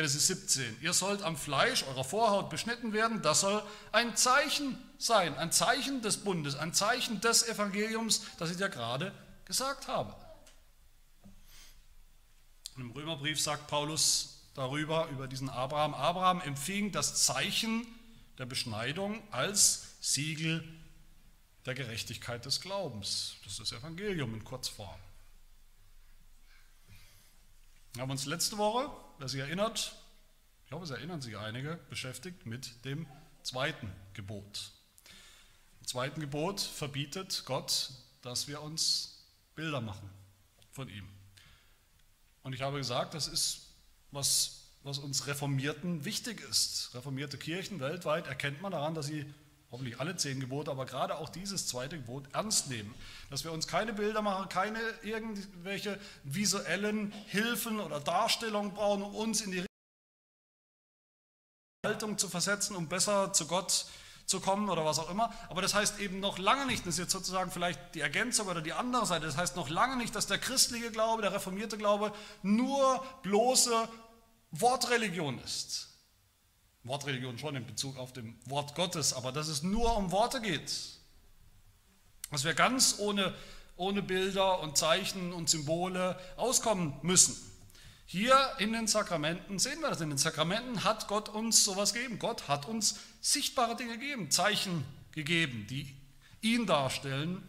Genesis 0.00 0.28
17. 0.28 0.78
Ihr 0.80 0.94
sollt 0.94 1.20
am 1.20 1.36
Fleisch 1.36 1.82
eurer 1.82 2.04
Vorhaut 2.04 2.48
beschnitten 2.48 2.94
werden. 2.94 3.20
Das 3.20 3.40
soll 3.40 3.62
ein 3.92 4.16
Zeichen 4.16 4.78
sein, 4.96 5.36
ein 5.36 5.52
Zeichen 5.52 6.00
des 6.00 6.16
Bundes, 6.16 6.54
ein 6.54 6.72
Zeichen 6.72 7.20
des 7.20 7.46
Evangeliums, 7.46 8.22
das 8.38 8.50
ich 8.50 8.56
dir 8.56 8.70
gerade 8.70 9.12
gesagt 9.44 9.88
habe. 9.88 10.16
Und 12.76 12.82
Im 12.84 12.90
Römerbrief 12.92 13.38
sagt 13.38 13.66
Paulus 13.66 14.48
darüber, 14.54 15.06
über 15.08 15.28
diesen 15.28 15.50
Abraham. 15.50 15.92
Abraham 15.92 16.40
empfing 16.40 16.92
das 16.92 17.26
Zeichen 17.26 17.86
der 18.38 18.46
Beschneidung 18.46 19.22
als 19.30 19.82
Siegel 20.00 20.66
der 21.66 21.74
Gerechtigkeit 21.74 22.46
des 22.46 22.62
Glaubens. 22.62 23.34
Das 23.44 23.52
ist 23.52 23.60
das 23.60 23.72
Evangelium 23.72 24.32
in 24.32 24.44
Kurzform. 24.44 24.98
Wir 27.94 28.02
haben 28.02 28.10
uns 28.10 28.26
letzte 28.26 28.56
Woche, 28.56 28.88
wer 29.18 29.28
sich 29.28 29.40
erinnert, 29.40 29.96
ich 30.62 30.68
glaube, 30.68 30.84
es 30.84 30.90
erinnern 30.90 31.20
sich 31.20 31.36
einige, 31.36 31.80
beschäftigt 31.88 32.46
mit 32.46 32.84
dem 32.84 33.06
zweiten 33.42 33.92
Gebot. 34.14 34.70
Im 35.80 35.86
zweiten 35.88 36.20
Gebot 36.20 36.60
verbietet 36.60 37.42
Gott, 37.46 37.90
dass 38.22 38.46
wir 38.46 38.62
uns 38.62 39.24
Bilder 39.56 39.80
machen 39.80 40.08
von 40.70 40.88
ihm. 40.88 41.08
Und 42.44 42.52
ich 42.52 42.62
habe 42.62 42.78
gesagt, 42.78 43.14
das 43.14 43.26
ist 43.26 43.70
was, 44.12 44.68
was 44.84 44.98
uns 44.98 45.26
Reformierten 45.26 46.04
wichtig 46.04 46.40
ist. 46.48 46.94
Reformierte 46.94 47.38
Kirchen 47.38 47.80
weltweit 47.80 48.28
erkennt 48.28 48.62
man 48.62 48.70
daran, 48.70 48.94
dass 48.94 49.06
sie 49.06 49.26
hoffentlich 49.70 50.00
alle 50.00 50.16
zehn 50.16 50.40
Gebote, 50.40 50.70
aber 50.70 50.86
gerade 50.86 51.16
auch 51.16 51.28
dieses 51.28 51.66
zweite 51.66 51.96
Gebot 51.96 52.24
ernst 52.32 52.68
nehmen. 52.68 52.94
Dass 53.30 53.44
wir 53.44 53.52
uns 53.52 53.66
keine 53.66 53.92
Bilder 53.92 54.22
machen, 54.22 54.48
keine 54.48 54.80
irgendwelche 55.02 55.98
visuellen 56.24 57.12
Hilfen 57.26 57.80
oder 57.80 58.00
Darstellungen 58.00 58.74
brauchen, 58.74 59.02
um 59.02 59.14
uns 59.14 59.40
in 59.40 59.52
die 59.52 59.64
Haltung 61.86 62.18
zu 62.18 62.28
versetzen, 62.28 62.76
um 62.76 62.88
besser 62.88 63.32
zu 63.32 63.46
Gott 63.46 63.86
zu 64.26 64.40
kommen 64.40 64.68
oder 64.68 64.84
was 64.84 64.98
auch 64.98 65.10
immer. 65.10 65.32
Aber 65.48 65.62
das 65.62 65.74
heißt 65.74 65.98
eben 65.98 66.20
noch 66.20 66.38
lange 66.38 66.66
nicht, 66.66 66.86
das 66.86 66.94
ist 66.94 66.98
jetzt 66.98 67.12
sozusagen 67.12 67.50
vielleicht 67.50 67.94
die 67.94 68.00
Ergänzung 68.00 68.48
oder 68.48 68.60
die 68.60 68.72
andere 68.72 69.06
Seite, 69.06 69.26
das 69.26 69.36
heißt 69.36 69.56
noch 69.56 69.68
lange 69.68 69.96
nicht, 69.96 70.14
dass 70.14 70.26
der 70.26 70.38
christliche 70.38 70.90
Glaube, 70.90 71.22
der 71.22 71.32
reformierte 71.32 71.78
Glaube 71.78 72.12
nur 72.42 73.04
bloße 73.22 73.88
Wortreligion 74.52 75.38
ist. 75.40 75.89
Wortreligion 76.84 77.38
schon 77.38 77.56
in 77.56 77.66
Bezug 77.66 77.96
auf 77.98 78.12
dem 78.12 78.36
Wort 78.46 78.74
Gottes, 78.74 79.12
aber 79.12 79.32
dass 79.32 79.48
es 79.48 79.62
nur 79.62 79.96
um 79.96 80.10
Worte 80.12 80.40
geht. 80.40 80.72
Dass 82.30 82.44
wir 82.44 82.54
ganz 82.54 82.96
ohne, 82.98 83.34
ohne 83.76 84.02
Bilder 84.02 84.60
und 84.60 84.78
Zeichen 84.78 85.32
und 85.32 85.50
Symbole 85.50 86.18
auskommen 86.36 86.94
müssen. 87.02 87.36
Hier 88.06 88.36
in 88.58 88.72
den 88.72 88.86
Sakramenten 88.86 89.58
sehen 89.58 89.80
wir 89.80 89.90
das. 89.90 90.00
In 90.00 90.08
den 90.08 90.18
Sakramenten 90.18 90.82
hat 90.82 91.06
Gott 91.06 91.28
uns 91.28 91.64
sowas 91.64 91.92
gegeben. 91.92 92.18
Gott 92.18 92.48
hat 92.48 92.66
uns 92.66 92.98
sichtbare 93.20 93.76
Dinge 93.76 93.98
gegeben, 93.98 94.30
Zeichen 94.30 94.84
gegeben, 95.12 95.66
die 95.68 95.94
ihn 96.40 96.66
darstellen, 96.66 97.46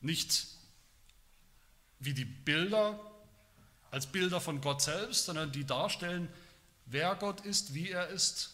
nicht 0.00 0.46
wie 2.00 2.14
die 2.14 2.24
Bilder 2.24 2.98
als 3.90 4.06
Bilder 4.06 4.40
von 4.40 4.60
Gott 4.60 4.82
selbst, 4.82 5.26
sondern 5.26 5.52
die 5.52 5.64
darstellen, 5.64 6.28
wer 6.86 7.14
Gott 7.14 7.42
ist, 7.42 7.74
wie 7.74 7.90
er 7.90 8.08
ist, 8.08 8.53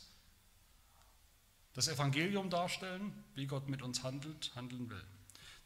das 1.75 1.89
Evangelium 1.89 2.51
darstellen, 2.51 3.13
wie 3.35 3.47
Gott 3.47 3.69
mit 3.69 3.83
uns 3.83 4.03
handelt, 4.03 4.53
handeln 4.55 4.91
will. 4.91 5.05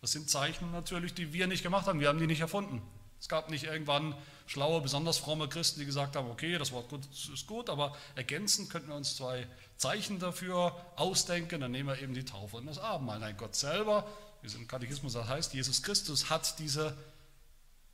Das 0.00 0.12
sind 0.12 0.28
Zeichen 0.28 0.70
natürlich, 0.70 1.14
die 1.14 1.32
wir 1.32 1.46
nicht 1.46 1.62
gemacht 1.62 1.86
haben. 1.86 2.00
Wir 2.00 2.08
haben 2.08 2.18
die 2.18 2.26
nicht 2.26 2.40
erfunden. 2.40 2.82
Es 3.18 3.28
gab 3.28 3.48
nicht 3.48 3.64
irgendwann 3.64 4.14
schlaue, 4.46 4.82
besonders 4.82 5.16
fromme 5.16 5.48
Christen, 5.48 5.80
die 5.80 5.86
gesagt 5.86 6.14
haben, 6.14 6.28
okay, 6.30 6.58
das 6.58 6.72
Wort 6.72 6.90
Gottes 6.90 7.30
ist 7.32 7.46
gut, 7.46 7.70
aber 7.70 7.96
ergänzend 8.14 8.68
könnten 8.68 8.88
wir 8.88 8.96
uns 8.96 9.16
zwei 9.16 9.46
Zeichen 9.78 10.18
dafür 10.18 10.76
ausdenken. 10.96 11.62
Dann 11.62 11.70
nehmen 11.70 11.88
wir 11.88 12.02
eben 12.02 12.12
die 12.12 12.26
Taufe 12.26 12.58
und 12.58 12.66
das 12.66 12.78
Abendmahl. 12.78 13.18
Nein, 13.18 13.36
Gott 13.38 13.54
selber, 13.54 14.06
wie 14.42 14.48
es 14.48 14.54
im 14.54 14.68
Katechismus 14.68 15.16
heißt, 15.16 15.54
Jesus 15.54 15.82
Christus 15.82 16.28
hat 16.28 16.58
diese 16.58 16.94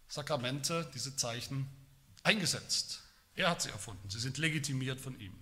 Sakramente, 0.08 0.90
diese 0.94 1.14
Zeichen 1.14 1.68
eingesetzt. 2.24 3.00
Er 3.36 3.50
hat 3.50 3.62
sie 3.62 3.70
erfunden. 3.70 4.10
Sie 4.10 4.18
sind 4.18 4.36
legitimiert 4.38 5.00
von 5.00 5.18
ihm. 5.20 5.32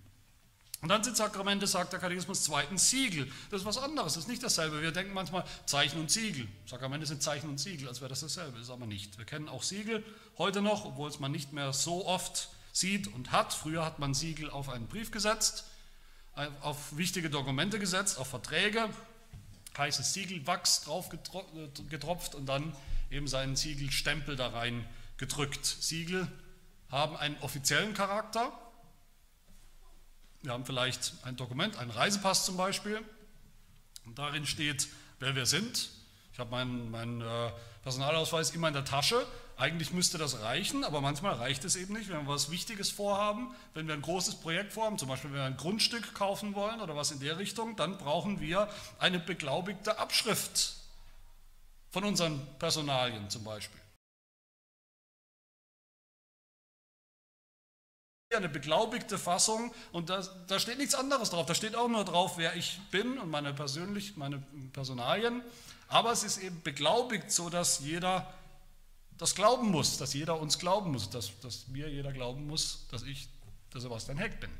Und 0.81 0.89
dann 0.89 1.03
sind 1.03 1.17
Sakramente, 1.17 1.67
sagt 1.67 1.91
der 1.91 1.99
Katechismus, 1.99 2.43
zweitens 2.43 2.89
Siegel. 2.89 3.29
Das 3.49 3.61
ist 3.61 3.65
was 3.65 3.77
anderes, 3.77 4.13
das 4.13 4.23
ist 4.23 4.29
nicht 4.29 4.41
dasselbe. 4.41 4.81
Wir 4.81 4.91
denken 4.91 5.13
manchmal 5.13 5.43
Zeichen 5.65 5.99
und 5.99 6.09
Siegel. 6.09 6.47
Sakramente 6.65 7.05
sind 7.05 7.21
Zeichen 7.21 7.49
und 7.49 7.59
Siegel, 7.59 7.87
als 7.89 7.99
wäre 7.99 8.09
das 8.09 8.21
dasselbe. 8.21 8.53
Das 8.53 8.67
ist 8.67 8.69
aber 8.69 8.85
nicht. 8.85 9.17
Wir 9.17 9.25
kennen 9.25 9.49
auch 9.49 9.63
Siegel 9.63 10.05
heute 10.37 10.61
noch, 10.61 10.85
obwohl 10.85 11.09
es 11.09 11.19
man 11.19 11.31
nicht 11.31 11.51
mehr 11.51 11.73
so 11.73 12.05
oft 12.05 12.49
sieht 12.71 13.13
und 13.13 13.31
hat. 13.31 13.53
Früher 13.53 13.83
hat 13.83 13.99
man 13.99 14.13
Siegel 14.13 14.49
auf 14.49 14.69
einen 14.69 14.87
Brief 14.87 15.11
gesetzt, 15.11 15.65
auf 16.61 16.95
wichtige 16.95 17.29
Dokumente 17.29 17.77
gesetzt, 17.77 18.17
auf 18.17 18.27
Verträge, 18.27 18.89
heißes 19.77 20.13
Siegelwachs 20.13 20.83
drauf 20.83 21.09
getropft 21.09 22.35
und 22.35 22.45
dann 22.45 22.73
eben 23.11 23.27
seinen 23.27 23.57
Siegelstempel 23.57 24.37
da 24.37 24.47
rein 24.47 24.87
gedrückt. 25.17 25.65
Siegel 25.65 26.27
haben 26.89 27.17
einen 27.17 27.37
offiziellen 27.41 27.93
Charakter, 27.93 28.53
wir 30.41 30.51
haben 30.51 30.65
vielleicht 30.65 31.13
ein 31.23 31.35
Dokument, 31.35 31.77
einen 31.77 31.91
Reisepass 31.91 32.45
zum 32.45 32.57
Beispiel, 32.57 33.03
und 34.05 34.17
darin 34.17 34.45
steht, 34.47 34.87
wer 35.19 35.35
wir 35.35 35.45
sind. 35.45 35.89
Ich 36.33 36.39
habe 36.39 36.49
meinen, 36.49 36.89
meinen 36.89 37.21
äh, 37.21 37.51
Personalausweis 37.83 38.51
immer 38.51 38.69
in 38.69 38.73
der 38.73 38.85
Tasche. 38.85 39.25
Eigentlich 39.55 39.91
müsste 39.91 40.17
das 40.17 40.41
reichen, 40.41 40.83
aber 40.83 41.01
manchmal 41.01 41.35
reicht 41.35 41.65
es 41.65 41.75
eben 41.75 41.93
nicht, 41.93 42.09
wenn 42.09 42.25
wir 42.25 42.33
was 42.33 42.49
Wichtiges 42.49 42.89
vorhaben, 42.89 43.53
wenn 43.73 43.87
wir 43.87 43.93
ein 43.93 44.01
großes 44.01 44.35
Projekt 44.35 44.73
vorhaben, 44.73 44.97
zum 44.97 45.09
Beispiel 45.09 45.31
wenn 45.31 45.37
wir 45.37 45.45
ein 45.45 45.57
Grundstück 45.57 46.13
kaufen 46.15 46.55
wollen 46.55 46.79
oder 46.79 46.95
was 46.95 47.11
in 47.11 47.19
der 47.19 47.37
Richtung, 47.37 47.75
dann 47.75 47.97
brauchen 47.97 48.39
wir 48.39 48.69
eine 48.99 49.19
beglaubigte 49.19 49.99
Abschrift 49.99 50.77
von 51.91 52.03
unseren 52.05 52.39
Personalien 52.57 53.29
zum 53.29 53.43
Beispiel. 53.43 53.81
Eine 58.35 58.49
beglaubigte 58.49 59.17
Fassung 59.17 59.73
und 59.91 60.09
da, 60.09 60.21
da, 60.47 60.59
steht 60.59 60.77
nichts 60.77 60.93
anderes 60.93 61.31
drauf. 61.31 61.47
Da 61.47 61.55
steht 61.55 61.75
auch 61.75 61.87
nur 61.87 62.05
drauf, 62.05 62.37
wer 62.37 62.55
ich 62.55 62.79
bin 62.91 63.17
und 63.17 63.29
meine, 63.29 63.53
persönlich, 63.53 64.17
meine 64.17 64.43
Personalien. 64.71 65.41
Aber 65.87 66.11
es 66.11 66.23
ist 66.23 66.37
eben 66.37 66.61
beglaubigt, 66.61 67.31
so 67.31 67.49
dass 67.49 67.79
jeder 67.79 68.31
das 69.17 69.33
glauben 69.33 69.71
muss, 69.71 69.97
dass 69.97 70.13
jeder 70.13 70.39
uns 70.39 70.59
glauben 70.59 70.91
muss, 70.91 71.09
dass, 71.09 71.31
dass 71.41 71.67
mir 71.69 71.89
jeder 71.89 72.13
glauben 72.13 72.45
muss, 72.45 72.85
dass 72.91 73.01
ich 73.01 73.27
der 73.73 73.81
Sebastian 73.81 74.17
Heck 74.17 74.39
bin. 74.39 74.51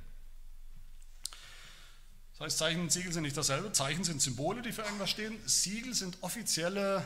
Das 2.33 2.45
heißt, 2.45 2.57
Zeichen 2.57 2.81
und 2.81 2.91
Siegel 2.91 3.13
sind 3.13 3.23
nicht 3.23 3.37
dasselbe. 3.37 3.71
Zeichen 3.71 4.03
sind 4.03 4.21
Symbole, 4.21 4.63
die 4.63 4.71
für 4.71 4.81
irgendwas 4.81 5.11
stehen. 5.11 5.39
Siegel 5.45 5.93
sind 5.93 6.17
offizielle 6.21 7.05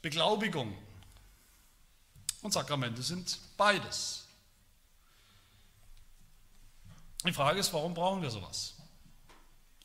Beglaubigungen. 0.00 0.74
Und 2.42 2.52
Sakramente 2.52 3.02
sind 3.02 3.38
beides. 3.56 4.23
Die 7.26 7.32
Frage 7.32 7.58
ist, 7.58 7.72
warum 7.72 7.94
brauchen 7.94 8.22
wir 8.22 8.30
sowas? 8.30 8.74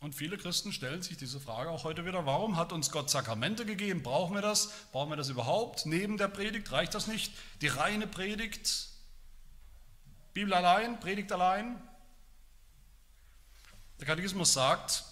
Und 0.01 0.13
viele 0.15 0.37
Christen 0.37 0.71
stellen 0.71 1.01
sich 1.01 1.17
diese 1.17 1.39
Frage 1.39 1.69
auch 1.69 1.83
heute 1.83 2.05
wieder, 2.05 2.25
warum 2.25 2.55
hat 2.55 2.71
uns 2.71 2.91
Gott 2.91 3.09
Sakramente 3.09 3.65
gegeben? 3.65 4.03
Brauchen 4.03 4.33
wir 4.33 4.41
das? 4.41 4.71
Brauchen 4.91 5.09
wir 5.09 5.17
das 5.17 5.29
überhaupt? 5.29 5.85
Neben 5.85 6.17
der 6.17 6.29
Predigt 6.29 6.71
reicht 6.71 6.95
das 6.95 7.07
nicht? 7.07 7.33
Die 7.61 7.67
reine 7.67 8.07
Predigt? 8.07 8.87
Bibel 10.33 10.53
allein? 10.53 10.99
Predigt 10.99 11.31
allein? 11.31 11.81
Der 13.99 14.07
Katechismus 14.07 14.53
sagt, 14.53 15.03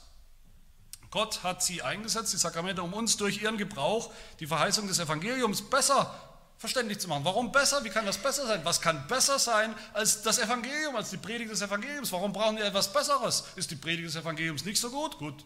Gott 1.11 1.43
hat 1.43 1.63
sie 1.63 1.81
eingesetzt, 1.81 2.31
die 2.33 2.37
Sakramente, 2.37 2.83
um 2.83 2.93
uns 2.93 3.17
durch 3.17 3.41
ihren 3.41 3.57
Gebrauch 3.57 4.13
die 4.39 4.47
Verheißung 4.47 4.87
des 4.87 4.99
Evangeliums 4.99 5.69
besser 5.69 6.13
verständlich 6.57 6.99
zu 6.99 7.07
machen. 7.07 7.23
Warum 7.23 7.51
besser? 7.51 7.83
Wie 7.83 7.89
kann 7.89 8.05
das 8.05 8.17
besser 8.17 8.47
sein? 8.47 8.65
Was 8.65 8.81
kann 8.81 9.07
besser 9.07 9.39
sein 9.39 9.75
als 9.93 10.23
das 10.23 10.39
Evangelium, 10.39 10.95
als 10.95 11.11
die 11.11 11.17
Predigt 11.17 11.51
des 11.51 11.61
Evangeliums? 11.61 12.11
Warum 12.11 12.33
brauchen 12.33 12.57
wir 12.57 12.65
etwas 12.65 12.91
Besseres? 12.91 13.45
Ist 13.55 13.71
die 13.71 13.75
Predigt 13.75 14.07
des 14.07 14.15
Evangeliums 14.15 14.65
nicht 14.65 14.79
so 14.79 14.89
gut? 14.89 15.17
Gut. 15.17 15.45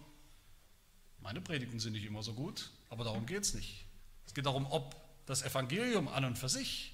Meine 1.19 1.41
Predigten 1.41 1.79
sind 1.79 1.93
nicht 1.93 2.05
immer 2.05 2.23
so 2.23 2.33
gut, 2.33 2.71
aber 2.89 3.03
darum 3.03 3.25
geht 3.25 3.43
es 3.43 3.53
nicht. 3.53 3.85
Es 4.25 4.33
geht 4.33 4.45
darum, 4.45 4.65
ob 4.71 4.95
das 5.25 5.43
Evangelium 5.43 6.07
an 6.07 6.25
und 6.25 6.37
für 6.37 6.49
sich 6.49 6.93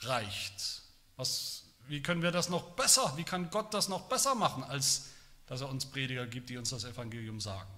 reicht. 0.00 0.82
Was, 1.16 1.64
wie 1.86 2.02
können 2.02 2.22
wir 2.22 2.32
das 2.32 2.48
noch 2.48 2.72
besser? 2.72 3.14
Wie 3.16 3.24
kann 3.24 3.50
Gott 3.50 3.72
das 3.72 3.88
noch 3.88 4.08
besser 4.08 4.34
machen, 4.34 4.64
als 4.64 5.06
dass 5.46 5.60
er 5.60 5.68
uns 5.68 5.86
Prediger 5.86 6.26
gibt, 6.26 6.50
die 6.50 6.56
uns 6.56 6.70
das 6.70 6.84
Evangelium 6.84 7.40
sagen? 7.40 7.70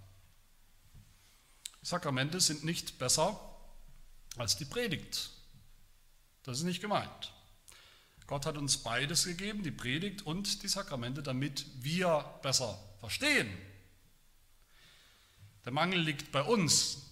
Sakramente 1.82 2.40
sind 2.40 2.64
nicht 2.64 2.98
besser 2.98 3.38
als 4.36 4.56
die 4.56 4.64
Predigt. 4.64 5.30
Das 6.42 6.58
ist 6.58 6.64
nicht 6.64 6.80
gemeint. 6.80 7.32
Gott 8.26 8.46
hat 8.46 8.56
uns 8.56 8.78
beides 8.78 9.24
gegeben, 9.24 9.62
die 9.62 9.70
Predigt 9.70 10.22
und 10.22 10.62
die 10.62 10.68
Sakramente, 10.68 11.22
damit 11.22 11.64
wir 11.78 12.38
besser 12.42 12.78
verstehen. 12.98 13.48
Der 15.64 15.72
Mangel 15.72 16.00
liegt 16.00 16.32
bei 16.32 16.42
uns 16.42 17.02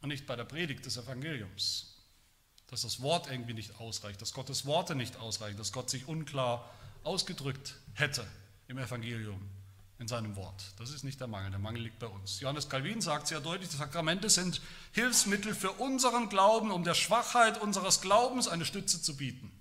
und 0.00 0.08
nicht 0.08 0.26
bei 0.26 0.36
der 0.36 0.44
Predigt 0.44 0.86
des 0.86 0.96
Evangeliums. 0.96 1.96
Dass 2.68 2.82
das 2.82 3.00
Wort 3.00 3.30
irgendwie 3.30 3.54
nicht 3.54 3.80
ausreicht, 3.80 4.20
dass 4.20 4.32
Gottes 4.32 4.66
Worte 4.66 4.94
nicht 4.94 5.16
ausreichen, 5.16 5.56
dass 5.56 5.72
Gott 5.72 5.90
sich 5.90 6.06
unklar 6.06 6.72
ausgedrückt 7.02 7.76
hätte 7.94 8.26
im 8.68 8.78
Evangelium 8.78 9.40
in 9.98 10.06
seinem 10.06 10.36
Wort. 10.36 10.62
Das 10.78 10.90
ist 10.90 11.02
nicht 11.02 11.20
der 11.20 11.26
Mangel, 11.26 11.50
der 11.50 11.58
Mangel 11.58 11.82
liegt 11.82 11.98
bei 11.98 12.06
uns. 12.06 12.40
Johannes 12.40 12.68
Calvin 12.68 13.00
sagt 13.00 13.26
sehr 13.26 13.40
deutlich, 13.40 13.68
die 13.68 13.76
Sakramente 13.76 14.30
sind 14.30 14.60
Hilfsmittel 14.92 15.54
für 15.54 15.72
unseren 15.72 16.28
Glauben, 16.28 16.70
um 16.70 16.84
der 16.84 16.94
Schwachheit 16.94 17.60
unseres 17.60 18.00
Glaubens 18.00 18.46
eine 18.46 18.64
Stütze 18.64 19.02
zu 19.02 19.16
bieten. 19.16 19.52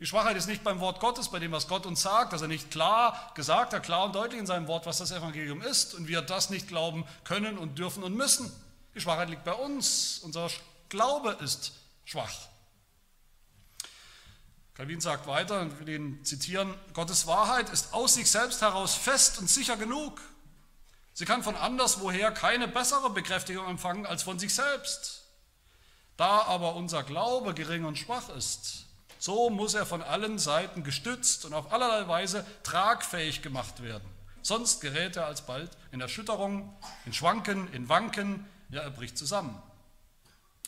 Die 0.00 0.06
Schwachheit 0.06 0.36
ist 0.36 0.46
nicht 0.46 0.62
beim 0.62 0.78
Wort 0.78 1.00
Gottes, 1.00 1.28
bei 1.28 1.40
dem, 1.40 1.50
was 1.50 1.66
Gott 1.66 1.84
uns 1.84 2.02
sagt, 2.02 2.32
dass 2.32 2.40
er 2.40 2.46
nicht 2.46 2.70
klar 2.70 3.32
gesagt 3.34 3.72
hat, 3.72 3.82
klar 3.82 4.04
und 4.04 4.14
deutlich 4.14 4.38
in 4.38 4.46
seinem 4.46 4.68
Wort, 4.68 4.86
was 4.86 4.98
das 4.98 5.10
Evangelium 5.10 5.60
ist 5.60 5.94
und 5.94 6.06
wir 6.06 6.22
das 6.22 6.50
nicht 6.50 6.68
glauben 6.68 7.04
können 7.24 7.58
und 7.58 7.80
dürfen 7.80 8.04
und 8.04 8.14
müssen. 8.14 8.52
Die 8.94 9.00
Schwachheit 9.00 9.28
liegt 9.28 9.42
bei 9.42 9.54
uns. 9.54 10.20
Unser 10.22 10.50
Glaube 10.88 11.36
ist 11.42 11.72
schwach. 12.04 12.48
Calvin 14.78 15.00
sagt 15.00 15.26
weiter, 15.26 15.60
und 15.60 15.84
wir 15.84 15.96
ihn 15.96 16.24
zitieren, 16.24 16.72
Gottes 16.92 17.26
Wahrheit 17.26 17.68
ist 17.70 17.92
aus 17.92 18.14
sich 18.14 18.30
selbst 18.30 18.62
heraus 18.62 18.94
fest 18.94 19.40
und 19.40 19.50
sicher 19.50 19.76
genug. 19.76 20.20
Sie 21.14 21.24
kann 21.24 21.42
von 21.42 21.56
anderswoher 21.56 22.30
keine 22.30 22.68
bessere 22.68 23.10
Bekräftigung 23.10 23.66
empfangen 23.66 24.06
als 24.06 24.22
von 24.22 24.38
sich 24.38 24.54
selbst. 24.54 25.24
Da 26.16 26.42
aber 26.42 26.76
unser 26.76 27.02
Glaube 27.02 27.54
gering 27.54 27.86
und 27.86 27.98
schwach 27.98 28.28
ist, 28.28 28.84
so 29.18 29.50
muss 29.50 29.74
er 29.74 29.84
von 29.84 30.00
allen 30.00 30.38
Seiten 30.38 30.84
gestützt 30.84 31.44
und 31.44 31.54
auf 31.54 31.72
allerlei 31.72 32.06
Weise 32.06 32.46
tragfähig 32.62 33.42
gemacht 33.42 33.82
werden. 33.82 34.08
Sonst 34.42 34.80
gerät 34.80 35.16
er 35.16 35.26
alsbald 35.26 35.72
in 35.90 36.00
Erschütterung, 36.00 36.72
in 37.04 37.12
Schwanken, 37.12 37.66
in 37.72 37.88
Wanken, 37.88 38.46
ja, 38.68 38.82
er 38.82 38.92
bricht 38.92 39.18
zusammen. 39.18 39.60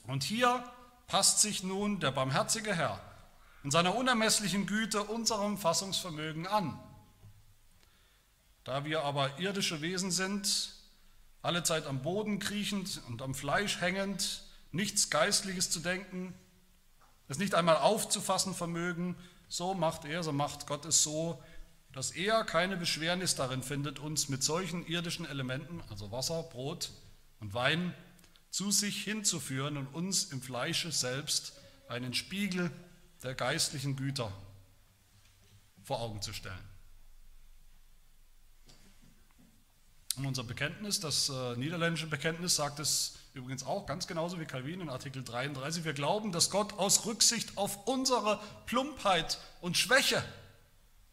Und 0.09 0.25
hier 0.25 0.64
passt 1.07 1.40
sich 1.40 1.62
nun 1.62 2.00
der 2.00 2.11
barmherzige 2.11 2.75
Herr 2.75 3.00
in 3.62 3.71
seiner 3.71 3.95
unermesslichen 3.95 4.67
Güte 4.67 5.02
unserem 5.02 5.59
Fassungsvermögen 5.59 6.47
an. 6.47 6.79
Da 8.64 8.85
wir 8.85 9.02
aber 9.05 9.38
irdische 9.38 9.81
Wesen 9.81 10.11
sind, 10.11 10.75
alle 11.43 11.62
Zeit 11.62 11.87
am 11.87 12.02
Boden 12.02 12.38
kriechend 12.38 13.00
und 13.09 13.23
am 13.23 13.35
Fleisch 13.35 13.81
hängend, 13.81 14.45
nichts 14.73 15.11
Geistliches 15.11 15.71
zu 15.71 15.81
denken, 15.81 16.35
es 17.29 17.38
nicht 17.38 17.55
einmal 17.55 17.76
aufzufassen 17.76 18.55
vermögen, 18.55 19.17
so 19.49 19.75
macht 19.75 20.05
er, 20.05 20.23
so 20.23 20.33
macht 20.33 20.67
Gott 20.67 20.85
es 20.85 21.02
so, 21.02 21.43
dass 21.93 22.12
er 22.12 22.45
keine 22.45 22.76
Beschwernis 22.76 23.35
darin 23.35 23.62
findet, 23.62 23.99
uns 23.99 24.29
mit 24.29 24.45
solchen 24.45 24.87
irdischen 24.87 25.26
Elementen, 25.26 25.83
also 25.90 26.12
Wasser, 26.12 26.43
Brot 26.45 26.90
und 27.40 27.52
Wein, 27.55 27.95
zu 28.50 28.71
sich 28.71 29.02
hinzuführen 29.02 29.76
und 29.76 29.87
uns 29.88 30.25
im 30.25 30.43
Fleische 30.43 30.93
selbst 30.93 31.52
einen 31.88 32.14
Spiegel 32.14 32.71
der 33.23 33.35
geistlichen 33.35 33.97
Güter 33.97 34.33
vor 35.85 36.00
Augen 36.00 36.23
zu 36.23 36.33
stellen. 36.33 36.71
Und 40.17 40.27
unser 40.27 40.45
Bekenntnis, 40.45 41.00
das 41.00 41.29
äh, 41.29 41.57
niederländische 41.57 42.07
Bekenntnis, 42.07 42.57
sagt 42.57 42.79
es 42.79 43.15
übrigens 43.33 43.65
auch 43.65 43.87
ganz 43.87 44.07
genauso 44.07 44.41
wie 44.41 44.45
Calvin 44.45 44.81
in 44.81 44.91
Artikel 44.91 45.23
33. 45.23 45.85
Wir 45.85 45.93
glauben, 45.93 46.33
dass 46.33 46.50
Gott 46.50 46.75
aus 46.75 47.07
Rücksicht 47.07 47.57
auf 47.57 47.87
unsere 47.87 48.41
Plumpheit 48.67 49.39
und 49.61 49.77
Schwäche 49.77 50.23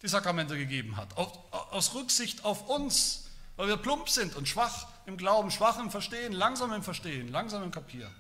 die 0.01 0.07
Sakramente 0.07 0.57
gegeben 0.57 0.97
hat. 0.97 1.15
Auf, 1.17 1.31
aus 1.51 1.93
Rücksicht 1.93 2.43
auf 2.43 2.67
uns, 2.69 3.29
weil 3.55 3.67
wir 3.67 3.77
plump 3.77 4.09
sind 4.09 4.35
und 4.35 4.47
schwach 4.47 4.87
im 5.05 5.17
Glauben, 5.17 5.51
schwach 5.51 5.79
im 5.79 5.91
Verstehen, 5.91 6.33
langsam 6.33 6.73
im 6.73 6.83
Verstehen, 6.83 7.31
langsam 7.31 7.63
im 7.63 7.71
Kapieren. 7.71 8.13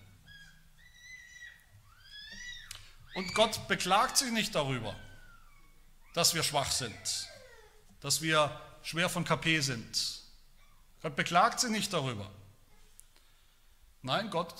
Und 3.17 3.33
Gott 3.33 3.67
beklagt 3.67 4.15
sich 4.15 4.31
nicht 4.31 4.53
darüber, 4.53 4.95
dass 6.13 6.35
wir 6.35 6.43
schwach 6.43 6.69
sind, 6.69 7.27
dass 7.99 8.21
wir 8.21 8.61
schwer 8.83 9.09
von 9.09 9.23
KP 9.23 9.59
sind. 9.61 10.21
Gott 11.01 11.15
beklagt 11.15 11.59
sich 11.59 11.71
nicht 11.71 11.91
darüber. 11.91 12.29
Nein, 14.03 14.29
Gott 14.29 14.53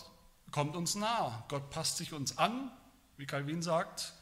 kommt 0.50 0.76
uns 0.76 0.96
nah. 0.96 1.46
Gott 1.50 1.70
passt 1.70 1.98
sich 1.98 2.13
uns 2.13 2.39
an, 2.39 2.72
wie 3.17 3.28
Calvin 3.28 3.62
sagt. 3.62 4.13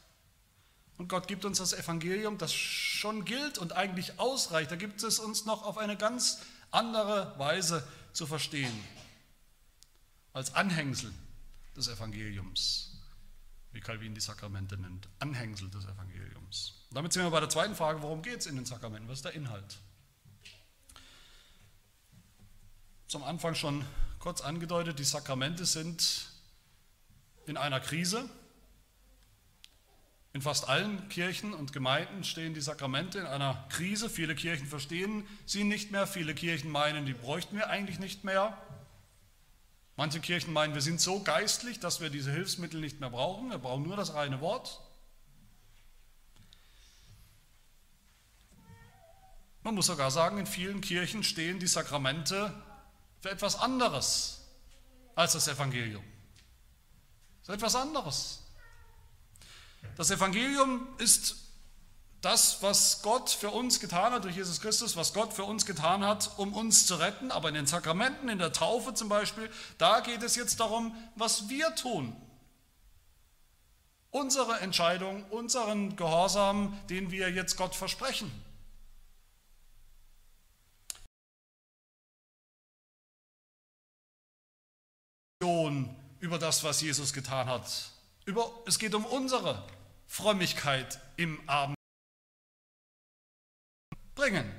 Und 0.98 1.08
Gott 1.08 1.28
gibt 1.28 1.46
uns 1.46 1.56
das 1.56 1.72
Evangelium, 1.72 2.36
das 2.36 2.52
schon 2.52 3.24
gilt 3.24 3.56
und 3.56 3.72
eigentlich 3.72 4.20
ausreicht. 4.20 4.70
Da 4.70 4.76
gibt 4.76 5.02
es 5.02 5.18
uns 5.18 5.46
noch 5.46 5.62
auf 5.62 5.78
eine 5.78 5.96
ganz 5.96 6.42
andere 6.70 7.32
Weise 7.38 7.88
zu 8.12 8.26
verstehen, 8.26 8.84
als 10.34 10.54
Anhängsel 10.54 11.10
des 11.74 11.88
Evangeliums 11.88 12.85
wie 13.76 13.80
Calvin 13.80 14.14
die 14.14 14.22
Sakramente 14.22 14.78
nennt, 14.78 15.06
Anhängsel 15.18 15.68
des 15.68 15.84
Evangeliums. 15.84 16.86
damit 16.92 17.12
sind 17.12 17.22
wir 17.22 17.30
bei 17.30 17.40
der 17.40 17.50
zweiten 17.50 17.74
Frage, 17.74 18.00
worum 18.00 18.22
geht 18.22 18.40
es 18.40 18.46
in 18.46 18.56
den 18.56 18.64
Sakramenten? 18.64 19.06
Was 19.06 19.18
ist 19.18 19.26
der 19.26 19.34
Inhalt? 19.34 19.76
Zum 23.06 23.22
Anfang 23.22 23.54
schon 23.54 23.84
kurz 24.18 24.40
angedeutet, 24.40 24.98
die 24.98 25.04
Sakramente 25.04 25.66
sind 25.66 26.30
in 27.44 27.58
einer 27.58 27.78
Krise. 27.78 28.30
In 30.32 30.40
fast 30.40 30.68
allen 30.68 31.08
Kirchen 31.10 31.52
und 31.52 31.74
Gemeinden 31.74 32.24
stehen 32.24 32.54
die 32.54 32.62
Sakramente 32.62 33.18
in 33.18 33.26
einer 33.26 33.66
Krise. 33.68 34.08
Viele 34.08 34.34
Kirchen 34.34 34.66
verstehen 34.66 35.26
sie 35.44 35.64
nicht 35.64 35.92
mehr, 35.92 36.06
viele 36.06 36.34
Kirchen 36.34 36.70
meinen, 36.70 37.04
die 37.04 37.14
bräuchten 37.14 37.56
wir 37.56 37.68
eigentlich 37.68 37.98
nicht 37.98 38.24
mehr. 38.24 38.56
Manche 39.96 40.20
Kirchen 40.20 40.52
meinen, 40.52 40.74
wir 40.74 40.82
sind 40.82 41.00
so 41.00 41.22
geistlich, 41.22 41.80
dass 41.80 42.00
wir 42.00 42.10
diese 42.10 42.30
Hilfsmittel 42.30 42.80
nicht 42.80 43.00
mehr 43.00 43.08
brauchen. 43.08 43.50
Wir 43.50 43.58
brauchen 43.58 43.82
nur 43.82 43.96
das 43.96 44.12
reine 44.12 44.42
Wort. 44.42 44.80
Man 49.62 49.74
muss 49.74 49.86
sogar 49.86 50.10
sagen, 50.10 50.38
in 50.38 50.46
vielen 50.46 50.82
Kirchen 50.82 51.24
stehen 51.24 51.58
die 51.58 51.66
Sakramente 51.66 52.52
für 53.20 53.30
etwas 53.30 53.58
anderes 53.58 54.42
als 55.14 55.32
das 55.32 55.48
Evangelium. 55.48 56.04
Ist 57.40 57.48
etwas 57.48 57.74
anderes. 57.74 58.42
Das 59.96 60.10
Evangelium 60.10 60.86
ist 60.98 61.45
das, 62.26 62.60
was 62.60 63.02
Gott 63.02 63.30
für 63.30 63.50
uns 63.50 63.78
getan 63.78 64.12
hat 64.12 64.24
durch 64.24 64.34
Jesus 64.34 64.60
Christus, 64.60 64.96
was 64.96 65.14
Gott 65.14 65.32
für 65.32 65.44
uns 65.44 65.64
getan 65.64 66.04
hat, 66.04 66.32
um 66.38 66.54
uns 66.54 66.84
zu 66.84 66.96
retten. 66.96 67.30
Aber 67.30 67.48
in 67.48 67.54
den 67.54 67.68
Sakramenten, 67.68 68.28
in 68.28 68.38
der 68.38 68.52
Taufe 68.52 68.94
zum 68.94 69.08
Beispiel, 69.08 69.48
da 69.78 70.00
geht 70.00 70.24
es 70.24 70.34
jetzt 70.34 70.58
darum, 70.58 70.92
was 71.14 71.48
wir 71.48 71.72
tun. 71.76 72.16
Unsere 74.10 74.58
Entscheidung, 74.58 75.22
unseren 75.30 75.94
Gehorsam, 75.94 76.76
den 76.90 77.12
wir 77.12 77.30
jetzt 77.30 77.56
Gott 77.56 77.76
versprechen. 77.76 78.32
über 86.18 86.38
das, 86.40 86.64
was 86.64 86.80
Jesus 86.80 87.12
getan 87.12 87.46
hat. 87.46 87.92
Über, 88.24 88.50
es 88.66 88.80
geht 88.80 88.96
um 88.96 89.04
unsere 89.04 89.64
Frömmigkeit 90.08 90.98
im 91.16 91.38
Abend 91.48 91.76
bringen. 94.16 94.50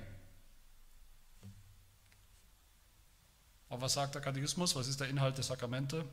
Aber 3.70 3.77
was 3.88 3.94
sagt 3.94 4.16
der 4.16 4.22
Katechismus? 4.22 4.76
Was 4.76 4.90
ist 4.90 5.00
der 5.00 5.08
Inhalt 5.08 5.38
der 5.38 5.46
Sakramente? 5.46 6.04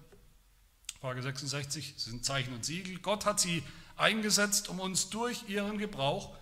Frage 1.00 1.20
66 1.20 1.94
sie 1.96 2.10
sind 2.10 2.24
Zeichen 2.24 2.54
und 2.54 2.64
Siegel. 2.64 3.00
Gott 3.00 3.26
hat 3.26 3.40
sie 3.40 3.64
eingesetzt, 3.96 4.68
um 4.68 4.78
uns 4.78 5.10
durch 5.10 5.48
ihren 5.48 5.78
Gebrauch 5.78 6.36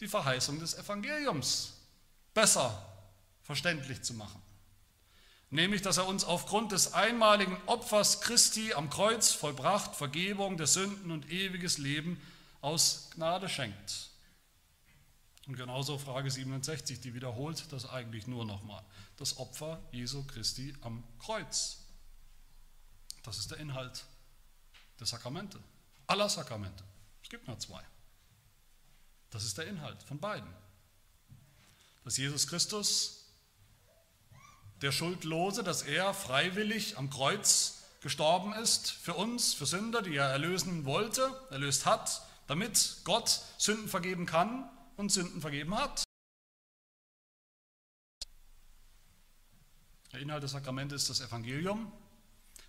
die 0.00 0.06
Verheißung 0.06 0.60
des 0.60 0.74
Evangeliums 0.74 1.72
besser 2.34 2.92
verständlich 3.42 4.02
zu 4.02 4.12
machen. 4.12 4.42
Nämlich, 5.48 5.80
dass 5.80 5.96
er 5.96 6.06
uns 6.06 6.24
aufgrund 6.24 6.72
des 6.72 6.92
einmaligen 6.92 7.56
Opfers 7.64 8.20
Christi 8.20 8.74
am 8.74 8.90
Kreuz 8.90 9.32
vollbracht 9.32 9.96
Vergebung 9.96 10.58
der 10.58 10.66
Sünden 10.66 11.10
und 11.10 11.30
ewiges 11.32 11.78
Leben 11.78 12.20
aus 12.60 13.08
Gnade 13.14 13.48
schenkt. 13.48 14.10
Und 15.46 15.56
genauso 15.56 15.96
Frage 15.96 16.30
67, 16.30 17.00
die 17.00 17.14
wiederholt 17.14 17.70
das 17.70 17.88
eigentlich 17.88 18.26
nur 18.26 18.44
nochmal. 18.44 18.82
Das 19.16 19.38
Opfer 19.38 19.80
Jesu 19.92 20.24
Christi 20.24 20.74
am 20.80 21.04
Kreuz. 21.20 21.78
Das 23.22 23.38
ist 23.38 23.52
der 23.52 23.58
Inhalt 23.58 24.04
der 24.98 25.06
Sakramente, 25.06 25.60
aller 26.08 26.28
Sakramente. 26.28 26.82
Es 27.22 27.28
gibt 27.28 27.46
nur 27.46 27.58
zwei. 27.58 27.82
Das 29.30 29.44
ist 29.44 29.56
der 29.58 29.66
Inhalt 29.66 30.02
von 30.02 30.18
beiden. 30.18 30.48
Dass 32.04 32.16
Jesus 32.16 32.48
Christus, 32.48 33.26
der 34.82 34.92
Schuldlose, 34.92 35.62
dass 35.62 35.82
er 35.82 36.12
freiwillig 36.12 36.98
am 36.98 37.08
Kreuz 37.10 37.82
gestorben 38.00 38.52
ist 38.52 38.90
für 38.90 39.14
uns, 39.14 39.54
für 39.54 39.66
Sünder, 39.66 40.02
die 40.02 40.16
er 40.16 40.28
erlösen 40.28 40.84
wollte, 40.84 41.30
erlöst 41.50 41.86
hat, 41.86 42.22
damit 42.46 42.98
Gott 43.04 43.40
Sünden 43.58 43.88
vergeben 43.88 44.26
kann 44.26 44.68
und 44.96 45.10
Sünden 45.10 45.40
vergeben 45.40 45.74
hat. 45.74 46.04
Der 50.12 50.20
Inhalt 50.20 50.42
des 50.42 50.52
Sakramentes 50.52 51.02
ist 51.02 51.10
das 51.10 51.28
Evangelium, 51.28 51.92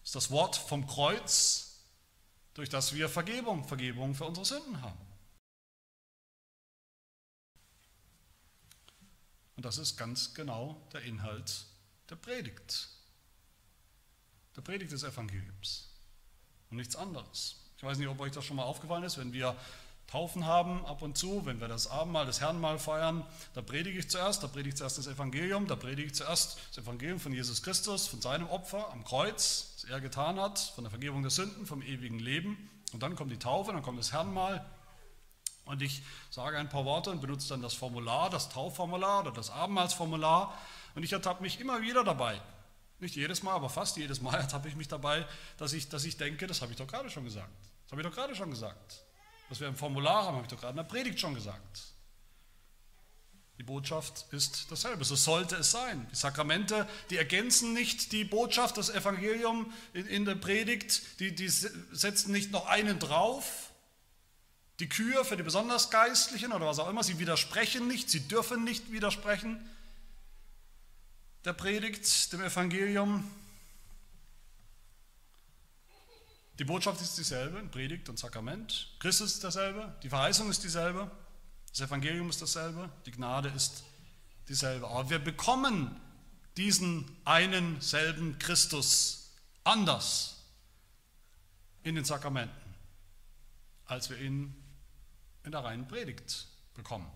ist 0.03 0.15
das 0.15 0.31
Wort 0.31 0.55
vom 0.55 0.85
Kreuz, 0.85 1.85
durch 2.53 2.69
das 2.69 2.93
wir 2.93 3.07
Vergebung, 3.07 3.65
Vergebung 3.65 4.15
für 4.15 4.25
unsere 4.25 4.45
Sünden 4.45 4.81
haben. 4.81 4.99
Und 9.55 9.65
das 9.65 9.77
ist 9.77 9.97
ganz 9.97 10.33
genau 10.33 10.79
der 10.93 11.01
Inhalt 11.01 11.65
der 12.09 12.15
Predigt. 12.15 12.89
Der 14.55 14.61
Predigt 14.61 14.91
des 14.91 15.03
Evangeliums 15.03 15.89
und 16.69 16.77
nichts 16.77 16.95
anderes. 16.95 17.55
Ich 17.77 17.83
weiß 17.83 17.97
nicht, 17.97 18.07
ob 18.07 18.19
euch 18.19 18.31
das 18.31 18.45
schon 18.45 18.57
mal 18.57 18.63
aufgefallen 18.63 19.03
ist, 19.03 19.17
wenn 19.17 19.33
wir 19.33 19.55
Taufen 20.07 20.45
haben 20.45 20.85
ab 20.85 21.01
und 21.01 21.17
zu, 21.17 21.45
wenn 21.45 21.59
wir 21.59 21.67
das 21.67 21.87
Abendmahl, 21.87 22.25
das 22.25 22.39
Herrenmahl 22.39 22.79
feiern, 22.79 23.25
da 23.53 23.61
predige 23.61 23.99
ich 23.99 24.09
zuerst, 24.09 24.41
da 24.41 24.47
predige 24.47 24.69
ich 24.69 24.75
zuerst 24.77 24.97
das 24.97 25.07
Evangelium, 25.07 25.67
da 25.67 25.75
predige 25.75 26.07
ich 26.07 26.15
zuerst 26.15 26.57
das 26.69 26.83
Evangelium 26.83 27.19
von 27.19 27.33
Jesus 27.33 27.61
Christus, 27.61 28.07
von 28.07 28.21
seinem 28.21 28.47
Opfer 28.47 28.89
am 28.91 29.03
Kreuz, 29.03 29.73
das 29.75 29.89
er 29.89 29.99
getan 29.99 30.39
hat, 30.39 30.59
von 30.59 30.85
der 30.85 30.91
Vergebung 30.91 31.23
der 31.23 31.31
Sünden, 31.31 31.65
vom 31.65 31.81
ewigen 31.81 32.19
Leben. 32.19 32.69
Und 32.93 33.03
dann 33.03 33.17
kommt 33.17 33.31
die 33.31 33.39
Taufe, 33.39 33.73
dann 33.73 33.83
kommt 33.83 33.99
das 33.99 34.13
Herrenmahl. 34.13 34.65
Und 35.65 35.81
ich 35.81 36.01
sage 36.29 36.57
ein 36.57 36.69
paar 36.69 36.85
Worte 36.85 37.11
und 37.11 37.19
benutze 37.19 37.49
dann 37.49 37.61
das 37.61 37.73
Formular, 37.73 38.29
das 38.29 38.47
Taufformular 38.47 39.21
oder 39.21 39.31
das 39.31 39.49
Abendmahlsformular. 39.49 40.57
Und 40.95 41.03
ich 41.03 41.11
ertappe 41.11 41.43
mich 41.43 41.59
immer 41.59 41.81
wieder 41.81 42.05
dabei. 42.05 42.39
Nicht 42.99 43.17
jedes 43.17 43.43
Mal, 43.43 43.51
aber 43.53 43.69
fast 43.69 43.97
jedes 43.97 44.21
Mal 44.21 44.35
ertappe 44.39 44.69
ich 44.69 44.77
mich 44.77 44.87
dabei, 44.87 45.27
dass 45.57 45.73
ich, 45.73 45.89
dass 45.89 46.05
ich 46.05 46.15
denke, 46.15 46.47
das 46.47 46.61
habe 46.61 46.71
ich 46.71 46.77
doch 46.77 46.87
gerade 46.87 47.09
schon 47.09 47.25
gesagt. 47.25 47.51
Das 47.83 47.91
habe 47.91 48.01
ich 48.01 48.07
doch 48.07 48.15
gerade 48.15 48.33
schon 48.33 48.49
gesagt. 48.49 49.03
Was 49.49 49.59
wir 49.59 49.67
im 49.67 49.75
Formular 49.75 50.25
haben, 50.25 50.35
habe 50.35 50.45
ich 50.45 50.51
doch 50.51 50.59
gerade 50.59 50.71
in 50.71 50.77
der 50.77 50.83
Predigt 50.83 51.19
schon 51.19 51.33
gesagt. 51.35 51.83
Die 53.57 53.63
Botschaft 53.63 54.25
ist 54.31 54.71
dasselbe. 54.71 55.03
So 55.03 55.15
sollte 55.15 55.55
es 55.55 55.71
sein. 55.71 56.07
Die 56.11 56.15
Sakramente, 56.15 56.87
die 57.09 57.17
ergänzen 57.17 57.73
nicht 57.73 58.11
die 58.11 58.23
Botschaft, 58.23 58.77
das 58.77 58.89
Evangelium 58.89 59.73
in, 59.93 60.25
der 60.25 60.35
Predigt, 60.35 61.19
die, 61.19 61.33
die 61.33 61.49
setzen 61.49 62.31
nicht 62.31 62.51
noch 62.51 62.67
einen 62.67 62.99
drauf. 62.99 63.71
Die 64.79 64.89
Kür 64.89 65.25
für 65.25 65.37
die 65.37 65.43
besonders 65.43 65.89
Geistlichen 65.89 66.51
oder 66.51 66.67
was 66.67 66.77
auch 66.77 66.89
immer, 66.89 67.03
sie 67.03 67.17
widersprechen 67.17 67.87
nicht, 67.87 68.11
sie 68.11 68.27
dürfen 68.27 68.63
nicht 68.63 68.91
widersprechen 68.91 69.67
der 71.47 71.53
Predigt, 71.53 72.33
dem 72.33 72.41
Evangelium. 72.41 73.23
Die 76.59 76.65
Botschaft 76.65 77.01
ist 77.01 77.17
dieselbe, 77.17 77.61
Predigt 77.69 78.09
und 78.09 78.17
Sakrament. 78.17 78.95
Christus 78.99 79.33
ist 79.33 79.43
derselbe, 79.43 79.95
die 80.01 80.09
Verheißung 80.09 80.49
ist 80.49 80.63
dieselbe, 80.63 81.11
das 81.69 81.81
Evangelium 81.81 82.29
ist 82.29 82.41
dasselbe, 82.41 82.89
die 83.05 83.11
Gnade 83.11 83.49
ist 83.49 83.83
dieselbe. 84.49 84.87
Aber 84.87 85.09
wir 85.11 85.19
bekommen 85.19 86.01
diesen 86.55 87.05
einen 87.25 87.79
selben 87.81 88.39
Christus 88.39 89.35
anders 89.63 90.43
in 91.83 91.93
den 91.93 92.05
Sakramenten, 92.05 92.73
als 93.85 94.09
wir 94.09 94.19
ihn 94.19 94.55
in 95.43 95.51
der 95.51 95.63
reinen 95.63 95.87
Predigt 95.87 96.47
bekommen. 96.73 97.09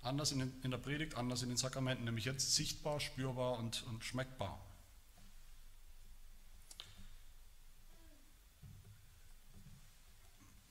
Anders 0.00 0.32
in 0.32 0.70
der 0.70 0.78
Predigt, 0.78 1.16
anders 1.16 1.42
in 1.42 1.50
den 1.50 1.58
Sakramenten, 1.58 2.06
nämlich 2.06 2.24
jetzt 2.24 2.54
sichtbar, 2.54 2.98
spürbar 3.00 3.58
und, 3.58 3.82
und 3.88 4.02
schmeckbar. 4.02 4.58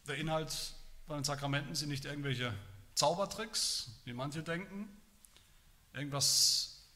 Der 0.10 0.18
Inhalt 0.18 0.74
bei 1.06 1.14
den 1.14 1.24
Sakramenten 1.24 1.76
sind 1.76 1.90
nicht 1.90 2.04
irgendwelche 2.04 2.52
Zaubertricks, 2.96 3.92
wie 4.06 4.14
manche 4.14 4.42
denken. 4.42 4.90
Irgendwas 5.94 6.88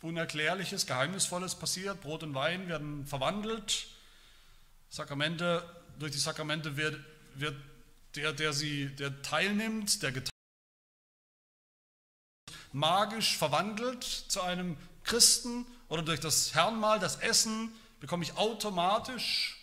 Unerklärliches, 0.00 0.86
Geheimnisvolles 0.86 1.54
passiert. 1.54 2.00
Brot 2.00 2.22
und 2.22 2.34
Wein 2.34 2.68
werden 2.68 3.06
verwandelt. 3.06 3.88
Sakramente, 4.88 5.62
durch 5.98 6.12
die 6.12 6.18
Sakramente 6.18 6.78
wird, 6.78 6.98
wird 7.34 7.56
der, 8.14 8.32
der 8.32 8.54
sie, 8.54 8.86
der 8.86 9.20
teilnimmt, 9.20 10.02
der 10.02 10.14
magisch 12.72 13.36
verwandelt 13.36 14.02
zu 14.02 14.40
einem 14.40 14.78
Christen 15.04 15.66
oder 15.90 16.02
durch 16.02 16.20
das 16.20 16.54
Herrnmal, 16.54 16.98
das 16.98 17.16
Essen, 17.16 17.70
bekomme 18.00 18.24
ich 18.24 18.34
automatisch 18.38 19.62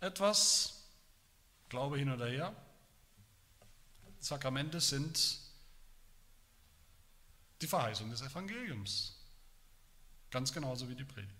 etwas, 0.00 0.79
Glaube 1.70 1.98
hin 1.98 2.10
oder 2.10 2.26
her. 2.26 2.54
Sakramente 4.18 4.80
sind 4.80 5.38
die 7.62 7.66
Verheißung 7.66 8.10
des 8.10 8.22
Evangeliums. 8.22 9.16
Ganz 10.30 10.52
genauso 10.52 10.88
wie 10.88 10.96
die 10.96 11.04
Predigt. 11.04 11.30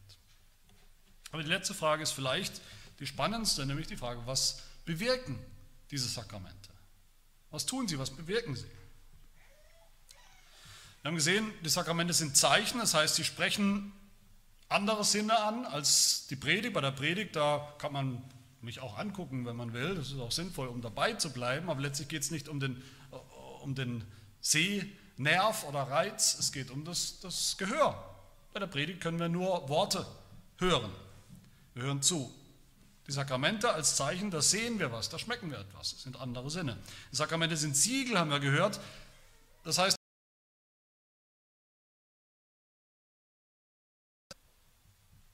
Aber 1.33 1.43
die 1.43 1.49
letzte 1.49 1.75
Frage 1.75 2.05
ist 2.05 2.13
vielleicht 2.13 2.61
die 3.01 3.07
spannendste, 3.07 3.67
nämlich 3.67 3.89
die 3.89 3.97
Frage, 3.97 4.25
was 4.25 4.63
bewirken 4.85 5.39
diese 5.91 6.09
Sakramente? 6.09 6.71
Was 7.51 7.67
tun 7.67 7.89
sie, 7.89 7.99
was 7.99 8.11
bewirken 8.11 8.55
sie? 8.55 8.71
Wir 11.03 11.09
haben 11.09 11.17
gesehen, 11.17 11.53
die 11.65 11.69
Sakramente 11.69 12.13
sind 12.13 12.37
Zeichen, 12.37 12.79
das 12.79 12.95
heißt, 12.95 13.17
sie 13.17 13.25
sprechen 13.25 13.93
andere 14.69 15.05
Sinne 15.05 15.39
an 15.41 15.65
als 15.65 16.29
die 16.29 16.37
Predigt. 16.37 16.75
Bei 16.75 16.81
der 16.81 16.93
Predigt, 16.93 17.35
da 17.35 17.75
kann 17.79 17.93
man 17.93 18.23
mich 18.63 18.81
auch 18.81 18.99
angucken, 18.99 19.47
wenn 19.47 19.57
man 19.57 19.73
will. 19.73 19.95
Das 19.95 20.09
ist 20.09 20.19
auch 20.19 20.33
sinnvoll, 20.33 20.69
um 20.69 20.83
dabei 20.83 21.15
zu 21.15 21.33
bleiben. 21.33 21.71
Aber 21.71 21.81
letztlich 21.81 22.09
geht 22.09 22.23
es 22.23 22.31
nicht 22.31 22.49
um 22.49 22.61
den, 22.61 22.83
um 23.63 23.75
den 23.75 24.05
Sehnerv 24.41 25.65
oder 25.65 25.83
Reiz, 25.83 26.39
es 26.39 26.53
geht 26.53 26.71
um 26.71 26.85
das, 26.85 27.21
das 27.21 27.57
Gehör. 27.59 28.07
Bei 28.53 28.61
der 28.61 28.67
Predigt 28.67 29.01
können 29.01 29.19
wir 29.19 29.29
nur 29.29 29.69
Worte 29.69 30.07
hören. 30.59 30.93
Wir 31.75 31.85
hören 31.85 32.03
zu. 32.03 32.35
Die 33.07 33.13
Sakramente 33.13 33.73
als 33.73 33.97
Zeichen, 33.97 34.31
da 34.31 34.41
sehen 34.41 34.79
wir 34.79 34.93
was, 34.93 35.09
da 35.09 35.19
schmecken 35.19 35.51
wir 35.51 35.59
etwas. 35.59 35.91
Das 35.91 36.03
sind 36.03 36.17
andere 36.17 36.51
Sinne. 36.51 36.79
Die 37.13 37.17
Sakramente 37.17 37.57
sind 37.57 37.77
Siegel, 37.77 38.19
haben 38.19 38.31
wir 38.31 38.41
gehört. 38.41 38.81
Das 39.65 39.79
heißt, 39.79 39.97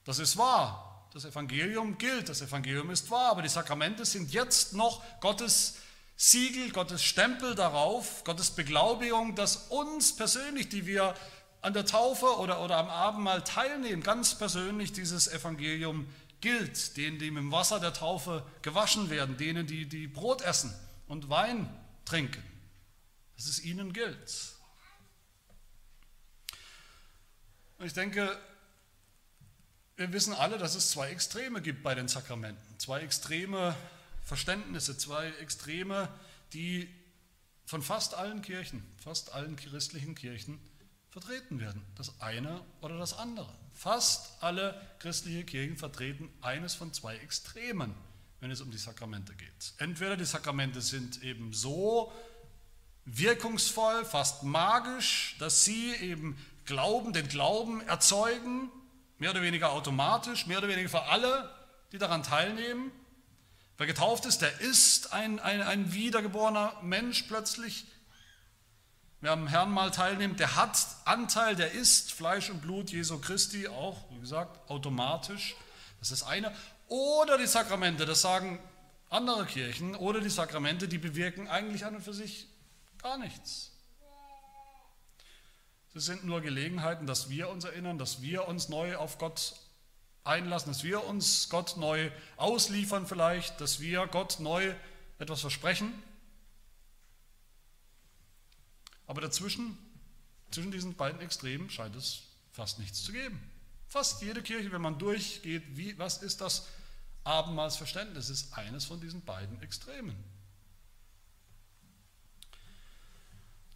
das 0.04 0.18
ist 0.18 0.36
wahr. 0.36 0.95
Das 1.12 1.24
Evangelium 1.24 1.96
gilt, 1.98 2.28
das 2.28 2.42
Evangelium 2.42 2.90
ist 2.90 3.10
wahr, 3.10 3.30
aber 3.30 3.42
die 3.42 3.48
Sakramente 3.48 4.04
sind 4.04 4.32
jetzt 4.32 4.74
noch 4.74 5.02
Gottes 5.20 5.78
Siegel, 6.16 6.70
Gottes 6.70 7.04
Stempel 7.04 7.54
darauf, 7.54 8.24
Gottes 8.24 8.50
Beglaubigung, 8.50 9.34
dass 9.34 9.68
uns 9.68 10.16
persönlich, 10.16 10.68
die 10.68 10.86
wir 10.86 11.14
an 11.62 11.74
der 11.74 11.84
Taufe 11.84 12.38
oder, 12.38 12.62
oder 12.62 12.78
am 12.78 12.88
Abendmahl 12.88 13.42
teilnehmen, 13.44 14.02
ganz 14.02 14.36
persönlich 14.36 14.92
dieses 14.92 15.28
Evangelium 15.28 16.06
gilt, 16.40 16.96
denen, 16.96 17.18
die 17.18 17.30
dem 17.30 17.50
Wasser 17.50 17.80
der 17.80 17.92
Taufe 17.92 18.44
gewaschen 18.62 19.10
werden, 19.10 19.36
denen, 19.36 19.66
die, 19.66 19.86
die 19.86 20.06
Brot 20.06 20.42
essen 20.42 20.74
und 21.06 21.28
Wein 21.28 21.68
trinken, 22.04 22.42
dass 23.36 23.46
es 23.46 23.62
ihnen 23.64 23.92
gilt. 23.92 24.54
Und 27.78 27.86
ich 27.86 27.92
denke, 27.92 28.38
wir 29.96 30.12
wissen 30.12 30.34
alle, 30.34 30.58
dass 30.58 30.74
es 30.74 30.90
zwei 30.90 31.10
Extreme 31.10 31.62
gibt 31.62 31.82
bei 31.82 31.94
den 31.94 32.08
Sakramenten. 32.08 32.78
Zwei 32.78 33.00
extreme 33.00 33.74
Verständnisse, 34.24 34.98
zwei 34.98 35.28
Extreme, 35.40 36.08
die 36.52 36.88
von 37.64 37.82
fast 37.82 38.14
allen 38.14 38.42
Kirchen, 38.42 38.82
fast 39.02 39.32
allen 39.32 39.56
christlichen 39.56 40.14
Kirchen 40.14 40.60
vertreten 41.10 41.60
werden. 41.60 41.82
Das 41.96 42.20
eine 42.20 42.60
oder 42.82 42.98
das 42.98 43.14
andere. 43.14 43.52
Fast 43.72 44.42
alle 44.42 44.80
christlichen 44.98 45.46
Kirchen 45.46 45.76
vertreten 45.76 46.28
eines 46.42 46.74
von 46.74 46.92
zwei 46.92 47.16
Extremen, 47.16 47.94
wenn 48.40 48.50
es 48.50 48.60
um 48.60 48.70
die 48.70 48.78
Sakramente 48.78 49.34
geht. 49.34 49.74
Entweder 49.78 50.16
die 50.16 50.24
Sakramente 50.26 50.82
sind 50.82 51.22
eben 51.22 51.54
so 51.54 52.12
wirkungsvoll, 53.06 54.04
fast 54.04 54.42
magisch, 54.42 55.36
dass 55.38 55.64
sie 55.64 55.94
eben 55.94 56.36
Glauben, 56.66 57.12
den 57.12 57.28
Glauben 57.28 57.80
erzeugen, 57.82 58.70
Mehr 59.18 59.30
oder 59.30 59.42
weniger 59.42 59.72
automatisch, 59.72 60.46
mehr 60.46 60.58
oder 60.58 60.68
weniger 60.68 60.88
für 60.88 61.02
alle, 61.02 61.50
die 61.92 61.98
daran 61.98 62.22
teilnehmen. 62.22 62.92
Wer 63.78 63.86
getauft 63.86 64.26
ist, 64.26 64.42
der 64.42 64.60
ist 64.60 65.12
ein, 65.12 65.38
ein, 65.38 65.62
ein 65.62 65.92
wiedergeborener 65.92 66.74
Mensch 66.82 67.22
plötzlich. 67.22 67.86
Wer 69.20 69.32
am 69.32 69.46
Herrn 69.46 69.70
mal 69.70 69.90
teilnimmt, 69.90 70.40
der 70.40 70.56
hat 70.56 70.78
Anteil, 71.04 71.56
der 71.56 71.72
ist 71.72 72.12
Fleisch 72.12 72.50
und 72.50 72.60
Blut 72.60 72.90
Jesu 72.90 73.18
Christi, 73.18 73.68
auch, 73.68 74.04
wie 74.10 74.20
gesagt, 74.20 74.70
automatisch. 74.70 75.56
Das 76.00 76.10
ist 76.10 76.22
eine. 76.22 76.54
Oder 76.88 77.38
die 77.38 77.46
Sakramente, 77.46 78.06
das 78.06 78.20
sagen 78.20 78.58
andere 79.08 79.46
Kirchen, 79.46 79.94
oder 79.94 80.20
die 80.20 80.30
Sakramente, 80.30 80.88
die 80.88 80.98
bewirken 80.98 81.48
eigentlich 81.48 81.84
an 81.84 81.96
und 81.96 82.02
für 82.02 82.12
sich 82.12 82.46
gar 83.02 83.18
nichts. 83.18 83.72
Das 85.96 86.04
sind 86.04 86.24
nur 86.24 86.42
Gelegenheiten, 86.42 87.06
dass 87.06 87.30
wir 87.30 87.48
uns 87.48 87.64
erinnern, 87.64 87.96
dass 87.96 88.20
wir 88.20 88.46
uns 88.48 88.68
neu 88.68 88.96
auf 88.96 89.16
Gott 89.16 89.54
einlassen, 90.24 90.70
dass 90.70 90.84
wir 90.84 91.02
uns 91.04 91.48
Gott 91.48 91.78
neu 91.78 92.10
ausliefern 92.36 93.06
vielleicht, 93.06 93.62
dass 93.62 93.80
wir 93.80 94.06
Gott 94.06 94.38
neu 94.38 94.74
etwas 95.18 95.40
versprechen. 95.40 95.90
Aber 99.06 99.22
dazwischen, 99.22 99.78
zwischen 100.50 100.70
diesen 100.70 100.96
beiden 100.96 101.18
Extremen 101.22 101.70
scheint 101.70 101.96
es 101.96 102.24
fast 102.52 102.78
nichts 102.78 103.02
zu 103.02 103.12
geben. 103.12 103.40
Fast 103.88 104.20
jede 104.20 104.42
Kirche, 104.42 104.70
wenn 104.72 104.82
man 104.82 104.98
durchgeht, 104.98 105.62
wie, 105.78 105.98
was 105.98 106.22
ist 106.22 106.42
das 106.42 106.68
Abendmahlsverständnis, 107.24 108.28
ist 108.28 108.52
eines 108.52 108.84
von 108.84 109.00
diesen 109.00 109.24
beiden 109.24 109.62
Extremen. 109.62 110.14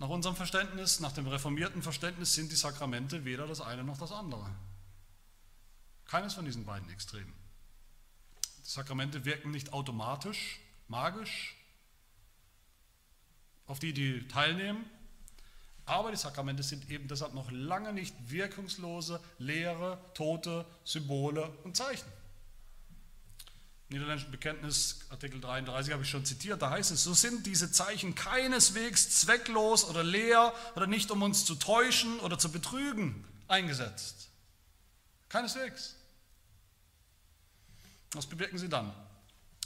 Nach 0.01 0.09
unserem 0.09 0.35
Verständnis, 0.35 0.99
nach 1.01 1.13
dem 1.13 1.27
reformierten 1.27 1.83
Verständnis 1.83 2.33
sind 2.33 2.51
die 2.51 2.57
Sakramente 2.57 3.27
weder 3.27 3.47
das 3.47 3.61
eine 3.61 3.85
noch 3.85 3.99
das 3.99 4.13
andere. 4.13 4.51
Keines 6.07 6.33
von 6.33 6.47
diesen 6.47 6.65
beiden 6.65 6.89
Extremen. 6.89 7.35
Die 8.65 8.71
Sakramente 8.71 9.27
wirken 9.27 9.51
nicht 9.51 9.75
automatisch, 9.75 10.59
magisch 10.89 11.55
auf 13.67 13.79
die, 13.79 13.93
die 13.93 14.27
teilnehmen, 14.27 14.89
aber 15.85 16.11
die 16.11 16.17
Sakramente 16.17 16.63
sind 16.63 16.89
eben 16.89 17.07
deshalb 17.07 17.35
noch 17.35 17.51
lange 17.51 17.93
nicht 17.93 18.15
wirkungslose, 18.31 19.21
leere, 19.37 20.03
tote 20.15 20.65
Symbole 20.83 21.47
und 21.63 21.77
Zeichen. 21.77 22.11
Niederländischen 23.91 24.31
Bekenntnis, 24.31 25.01
Artikel 25.11 25.41
33, 25.41 25.93
habe 25.93 26.05
ich 26.05 26.11
schon 26.11 26.25
zitiert, 26.25 26.63
da 26.63 26.71
heißt 26.71 26.93
es, 26.93 27.03
so 27.03 27.13
sind 27.13 27.45
diese 27.45 27.73
Zeichen 27.73 28.15
keineswegs 28.15 29.11
zwecklos 29.11 29.85
oder 29.85 30.05
leer 30.05 30.55
oder 30.77 30.87
nicht 30.87 31.11
um 31.11 31.23
uns 31.23 31.45
zu 31.45 31.57
täuschen 31.57 32.21
oder 32.21 32.39
zu 32.39 32.53
betrügen 32.53 33.25
eingesetzt. 33.49 34.31
Keineswegs. 35.29 35.97
Was 38.13 38.27
bewirken 38.27 38.59
sie 38.59 38.69
dann? 38.69 38.93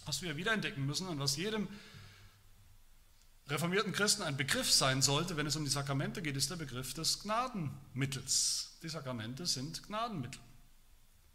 Was 0.06 0.22
wir 0.22 0.36
wiederentdecken 0.38 0.84
müssen 0.84 1.06
und 1.08 1.18
was 1.18 1.36
jedem 1.36 1.68
reformierten 3.48 3.92
Christen 3.92 4.22
ein 4.22 4.38
Begriff 4.38 4.72
sein 4.72 5.02
sollte, 5.02 5.36
wenn 5.36 5.46
es 5.46 5.56
um 5.56 5.64
die 5.64 5.70
Sakramente 5.70 6.22
geht, 6.22 6.36
ist 6.36 6.50
der 6.50 6.56
Begriff 6.56 6.94
des 6.94 7.20
Gnadenmittels. 7.20 8.78
Die 8.82 8.88
Sakramente 8.88 9.44
sind 9.44 9.82
Gnadenmittel. 9.86 10.40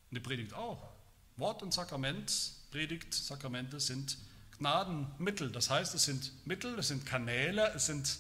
Und 0.10 0.16
die 0.16 0.22
Predigt 0.22 0.54
auch. 0.54 0.90
Wort 1.38 1.62
und 1.62 1.72
Sakrament, 1.72 2.58
Predigt, 2.72 3.14
Sakramente 3.14 3.80
sind 3.80 4.18
Gnadenmittel. 4.60 5.52
Das 5.52 5.70
heißt, 5.70 5.96
es 5.96 6.04
sind 6.04 6.32
Mittel, 6.46 6.78
es 6.78 6.90
sind 6.90 7.06
Kanäle, 7.06 7.74
es 7.76 7.88
sind 7.88 8.20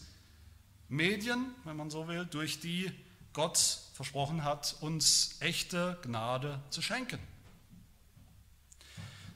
Medien, 0.87 1.53
wenn 1.65 1.77
man 1.77 1.91
so 1.91 2.07
will, 2.07 2.25
durch 2.25 2.59
die 2.59 2.91
Gott 3.33 3.59
versprochen 3.93 4.43
hat, 4.43 4.75
uns 4.81 5.35
echte 5.39 5.99
Gnade 6.01 6.59
zu 6.71 6.81
schenken. 6.81 7.19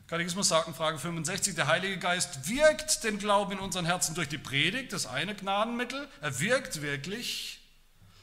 Katechismus 0.07 0.47
sagt 0.47 0.67
in 0.67 0.73
Frage 0.73 0.97
65, 0.97 1.55
der 1.55 1.67
Heilige 1.67 1.99
Geist 1.99 2.49
wirkt 2.49 3.03
den 3.03 3.19
Glauben 3.19 3.53
in 3.53 3.59
unseren 3.59 3.85
Herzen 3.85 4.15
durch 4.15 4.29
die 4.29 4.37
Predigt, 4.37 4.93
das 4.93 5.05
eine 5.05 5.35
Gnadenmittel, 5.35 6.07
er 6.21 6.39
wirkt 6.39 6.81
wirklich 6.81 7.61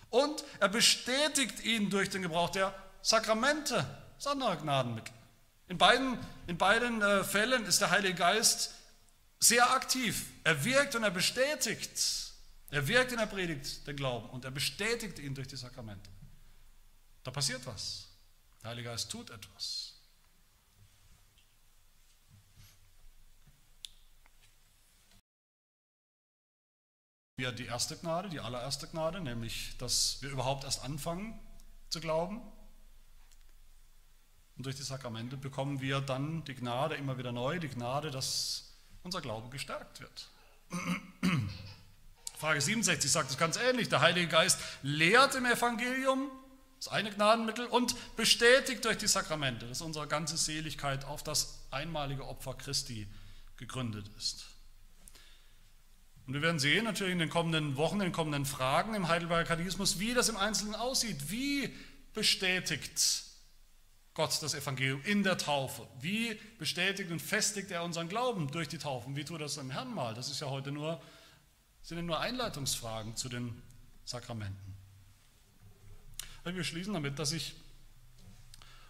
und 0.09 0.44
er 0.59 0.68
bestätigt 0.68 1.64
ihn 1.64 1.88
durch 1.88 2.11
den 2.11 2.22
Gebrauch 2.22 2.50
der 2.50 2.74
Sakramente, 3.00 3.87
das 4.16 4.26
andere 4.26 4.57
Gnadenmittel. 4.57 5.14
In 5.70 5.78
beiden, 5.78 6.18
in 6.48 6.59
beiden 6.59 7.00
äh, 7.00 7.22
Fällen 7.22 7.64
ist 7.64 7.80
der 7.80 7.90
Heilige 7.90 8.16
Geist 8.16 8.74
sehr 9.38 9.70
aktiv. 9.70 10.26
Er 10.42 10.64
wirkt 10.64 10.96
und 10.96 11.04
er 11.04 11.12
bestätigt. 11.12 12.33
Er 12.70 12.88
wirkt 12.88 13.12
in 13.12 13.18
der 13.18 13.26
Predigt 13.26 13.87
den 13.87 13.94
Glauben 13.94 14.28
und 14.30 14.44
er 14.44 14.50
bestätigt 14.50 15.20
ihn 15.20 15.33
durch 15.33 15.46
die 15.46 15.56
Sakramente. 15.56 16.11
Da 17.22 17.30
passiert 17.30 17.64
was. 17.66 18.09
Der 18.62 18.70
Heilige 18.70 18.88
Geist 18.88 19.12
tut 19.12 19.30
etwas. 19.30 19.94
wir 27.37 27.52
die 27.52 27.64
erste 27.64 27.96
Gnade, 27.96 28.28
die 28.28 28.40
allererste 28.40 28.87
Gnade, 28.87 29.18
nämlich, 29.18 29.74
dass 29.78 30.20
wir 30.20 30.28
überhaupt 30.28 30.64
erst 30.64 30.85
anfangen 30.85 31.40
zu 31.88 31.98
glauben. 32.00 32.42
Und 34.60 34.66
durch 34.66 34.76
die 34.76 34.82
Sakramente 34.82 35.38
bekommen 35.38 35.80
wir 35.80 36.02
dann 36.02 36.44
die 36.44 36.54
Gnade 36.54 36.94
immer 36.96 37.16
wieder 37.16 37.32
neu, 37.32 37.58
die 37.58 37.70
Gnade, 37.70 38.10
dass 38.10 38.74
unser 39.02 39.22
Glaube 39.22 39.48
gestärkt 39.48 40.02
wird. 40.02 40.28
Frage 42.36 42.60
67 42.60 43.10
sagt 43.10 43.30
es 43.30 43.38
ganz 43.38 43.56
ähnlich. 43.56 43.88
Der 43.88 44.02
Heilige 44.02 44.28
Geist 44.28 44.60
lehrt 44.82 45.34
im 45.34 45.46
Evangelium, 45.46 46.30
das 46.76 46.88
eine 46.88 47.10
Gnadenmittel, 47.10 47.68
und 47.68 47.94
bestätigt 48.16 48.84
durch 48.84 48.98
die 48.98 49.06
Sakramente, 49.06 49.66
dass 49.66 49.80
unsere 49.80 50.06
ganze 50.06 50.36
Seligkeit 50.36 51.06
auf 51.06 51.22
das 51.22 51.60
einmalige 51.70 52.28
Opfer 52.28 52.52
Christi 52.52 53.08
gegründet 53.56 54.10
ist. 54.18 54.44
Und 56.26 56.34
wir 56.34 56.42
werden 56.42 56.58
sehen, 56.58 56.84
natürlich 56.84 57.14
in 57.14 57.18
den 57.18 57.30
kommenden 57.30 57.78
Wochen, 57.78 57.94
in 57.94 58.08
den 58.08 58.12
kommenden 58.12 58.44
Fragen 58.44 58.94
im 58.94 59.08
Heidelberger 59.08 59.44
Katechismus, 59.44 60.00
wie 60.00 60.12
das 60.12 60.28
im 60.28 60.36
Einzelnen 60.36 60.74
aussieht. 60.74 61.30
Wie 61.30 61.74
bestätigt 62.12 63.29
Gott 64.20 64.42
das 64.42 64.52
Evangelium 64.52 65.00
in 65.04 65.22
der 65.22 65.38
Taufe? 65.38 65.87
Wie 65.98 66.38
bestätigt 66.59 67.11
und 67.11 67.20
festigt 67.20 67.70
er 67.70 67.83
unseren 67.83 68.06
Glauben 68.06 68.50
durch 68.50 68.68
die 68.68 68.76
Taufe? 68.76 69.09
Wie 69.16 69.24
tut 69.24 69.40
er 69.40 69.44
das 69.44 69.56
im 69.56 69.70
Herrn 69.70 69.94
mal? 69.94 70.12
Das 70.12 70.30
ist 70.30 70.40
ja 70.40 70.50
heute 70.50 70.70
nur, 70.72 71.00
sind 71.80 72.04
nur 72.04 72.20
Einleitungsfragen 72.20 73.16
zu 73.16 73.30
den 73.30 73.62
Sakramenten. 74.04 74.76
Wir 76.44 76.64
schließen 76.64 76.92
damit, 76.92 77.18
dass 77.18 77.33
ich 77.33 77.54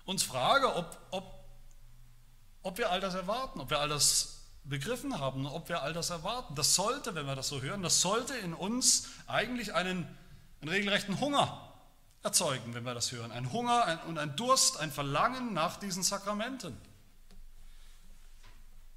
uns 0.05 0.25
frage, 0.25 0.75
ob, 0.75 0.99
ob, 1.12 1.45
ob 2.64 2.79
wir 2.79 2.90
all 2.90 2.99
das 2.99 3.14
erwarten, 3.14 3.61
ob 3.61 3.71
wir 3.71 3.79
all 3.79 3.88
das 3.88 4.47
begriffen 4.64 5.21
haben, 5.21 5.47
ob 5.47 5.69
wir 5.69 5.83
all 5.83 5.93
das 5.93 6.11
erwarten. 6.11 6.57
Das 6.57 6.75
sollte, 6.75 7.14
wenn 7.14 7.27
wir 7.27 7.37
das 7.37 7.47
so 7.47 7.62
hören, 7.62 7.85
das 7.85 8.01
sollte 8.01 8.35
in 8.35 8.53
uns 8.53 9.07
eigentlich 9.29 9.75
einen, 9.75 10.09
einen 10.61 10.71
regelrechten 10.71 11.21
Hunger 11.21 11.69
erzeugen, 12.22 12.74
wenn 12.74 12.85
wir 12.85 12.94
das 12.94 13.12
hören. 13.12 13.33
Ein 13.33 13.52
Hunger 13.52 14.00
und 14.06 14.18
ein 14.18 14.37
Durst, 14.37 14.78
ein 14.78 14.92
Verlangen 14.92 15.54
nach 15.54 15.76
diesen 15.78 16.02
Sakramenten. 16.02 16.76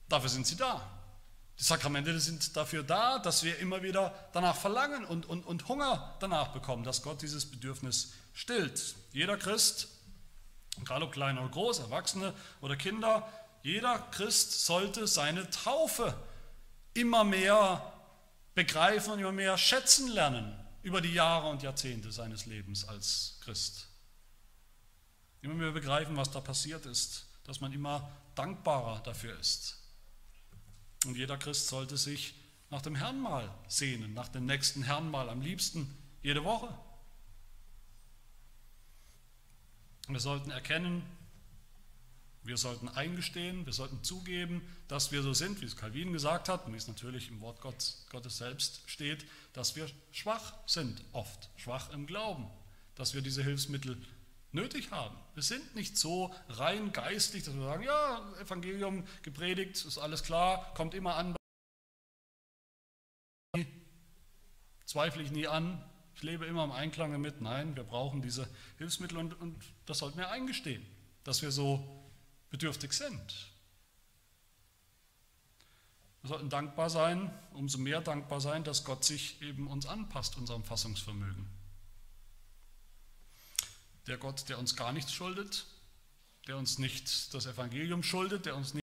Dafür 0.09 0.29
sind 0.29 0.45
sie 0.45 0.57
da. 0.57 0.81
Die 1.59 1.63
Sakramente 1.63 2.19
sind 2.19 2.57
dafür 2.57 2.83
da, 2.83 3.19
dass 3.19 3.43
wir 3.43 3.59
immer 3.59 3.83
wieder 3.83 4.13
danach 4.33 4.55
verlangen 4.55 5.05
und, 5.05 5.25
und, 5.27 5.45
und 5.45 5.67
Hunger 5.67 6.15
danach 6.19 6.49
bekommen, 6.49 6.83
dass 6.83 7.03
Gott 7.03 7.21
dieses 7.21 7.49
Bedürfnis 7.49 8.13
stillt. 8.33 8.95
Jeder 9.11 9.37
Christ, 9.37 9.87
egal 10.81 11.03
ob 11.03 11.13
klein 11.13 11.37
oder 11.37 11.49
groß, 11.49 11.79
Erwachsene 11.79 12.33
oder 12.61 12.75
Kinder, 12.75 13.29
jeder 13.61 13.99
Christ 14.11 14.65
sollte 14.65 15.07
seine 15.07 15.49
Taufe 15.49 16.13
immer 16.93 17.23
mehr 17.23 17.93
begreifen 18.55 19.13
und 19.13 19.19
immer 19.19 19.31
mehr 19.31 19.57
schätzen 19.57 20.09
lernen 20.09 20.62
über 20.83 21.01
die 21.01 21.13
Jahre 21.13 21.49
und 21.49 21.63
Jahrzehnte 21.63 22.11
seines 22.11 22.45
Lebens 22.45 22.85
als 22.85 23.37
Christ. 23.41 23.87
Immer 25.41 25.55
mehr 25.55 25.71
begreifen, 25.71 26.15
was 26.15 26.29
da 26.31 26.41
passiert 26.41 26.85
ist, 26.85 27.25
dass 27.45 27.61
man 27.61 27.73
immer 27.73 28.09
dankbarer 28.35 29.01
dafür 29.01 29.37
ist. 29.39 29.77
Und 31.05 31.17
jeder 31.17 31.37
Christ 31.37 31.67
sollte 31.67 31.97
sich 31.97 32.35
nach 32.69 32.81
dem 32.81 32.95
Herrnmal 32.95 33.53
sehnen, 33.67 34.13
nach 34.13 34.29
dem 34.29 34.45
nächsten 34.45 34.83
Herrnmal, 34.83 35.29
am 35.29 35.41
liebsten 35.41 35.97
jede 36.21 36.43
Woche. 36.43 36.77
Wir 40.07 40.19
sollten 40.19 40.51
erkennen, 40.51 41.03
wir 42.43 42.57
sollten 42.57 42.89
eingestehen, 42.89 43.65
wir 43.65 43.73
sollten 43.73 44.03
zugeben, 44.03 44.61
dass 44.87 45.11
wir 45.11 45.21
so 45.21 45.33
sind, 45.33 45.61
wie 45.61 45.65
es 45.65 45.77
Calvin 45.77 46.11
gesagt 46.11 46.49
hat, 46.49 46.65
und 46.65 46.73
wie 46.73 46.77
es 46.77 46.87
natürlich 46.87 47.29
im 47.29 47.39
Wort 47.41 47.61
Gottes 47.61 48.37
selbst 48.37 48.81
steht, 48.85 49.25
dass 49.53 49.75
wir 49.75 49.89
schwach 50.11 50.53
sind, 50.67 51.03
oft 51.13 51.49
schwach 51.55 51.91
im 51.91 52.05
Glauben, 52.05 52.47
dass 52.95 53.13
wir 53.13 53.21
diese 53.21 53.43
Hilfsmittel 53.43 53.97
nötig 54.51 54.91
haben. 54.91 55.15
Wir 55.33 55.43
sind 55.43 55.75
nicht 55.75 55.97
so 55.97 56.33
rein 56.49 56.91
geistlich, 56.91 57.43
dass 57.43 57.55
wir 57.55 57.63
sagen, 57.63 57.83
ja, 57.83 58.21
Evangelium 58.39 59.05
gepredigt, 59.23 59.83
ist 59.83 59.97
alles 59.97 60.23
klar, 60.23 60.73
kommt 60.75 60.93
immer 60.93 61.15
an. 61.15 61.35
Zweifle 64.85 65.23
ich 65.23 65.31
nie 65.31 65.47
an, 65.47 65.83
ich 66.15 66.23
lebe 66.23 66.45
immer 66.45 66.63
im 66.63 66.71
Einklang 66.71 67.11
damit. 67.11 67.41
Nein, 67.41 67.75
wir 67.75 67.83
brauchen 67.83 68.21
diese 68.21 68.47
Hilfsmittel 68.77 69.17
und, 69.17 69.39
und 69.41 69.55
das 69.85 69.99
sollten 69.99 70.17
wir 70.17 70.29
eingestehen, 70.29 70.85
dass 71.23 71.41
wir 71.41 71.51
so 71.51 72.02
bedürftig 72.53 72.93
sind. 72.93 73.51
Wir 76.21 76.29
sollten 76.29 76.51
dankbar 76.51 76.91
sein, 76.91 77.33
umso 77.53 77.79
mehr 77.79 77.99
dankbar 77.99 78.41
sein, 78.41 78.63
dass 78.63 78.85
Gott 78.85 79.03
sich 79.03 79.41
eben 79.41 79.65
uns 79.65 79.87
anpasst, 79.87 80.37
unserem 80.37 80.63
Fassungsvermögen. 80.63 81.49
Der 84.05 84.19
Gott, 84.19 84.47
der 84.49 84.59
uns 84.59 84.75
gar 84.75 84.93
nichts 84.93 85.11
schuldet, 85.11 85.65
der 86.47 86.57
uns 86.57 86.77
nicht 86.77 87.33
das 87.33 87.47
Evangelium 87.47 88.03
schuldet, 88.03 88.45
der 88.45 88.55
uns 88.55 88.75
nicht 88.75 88.85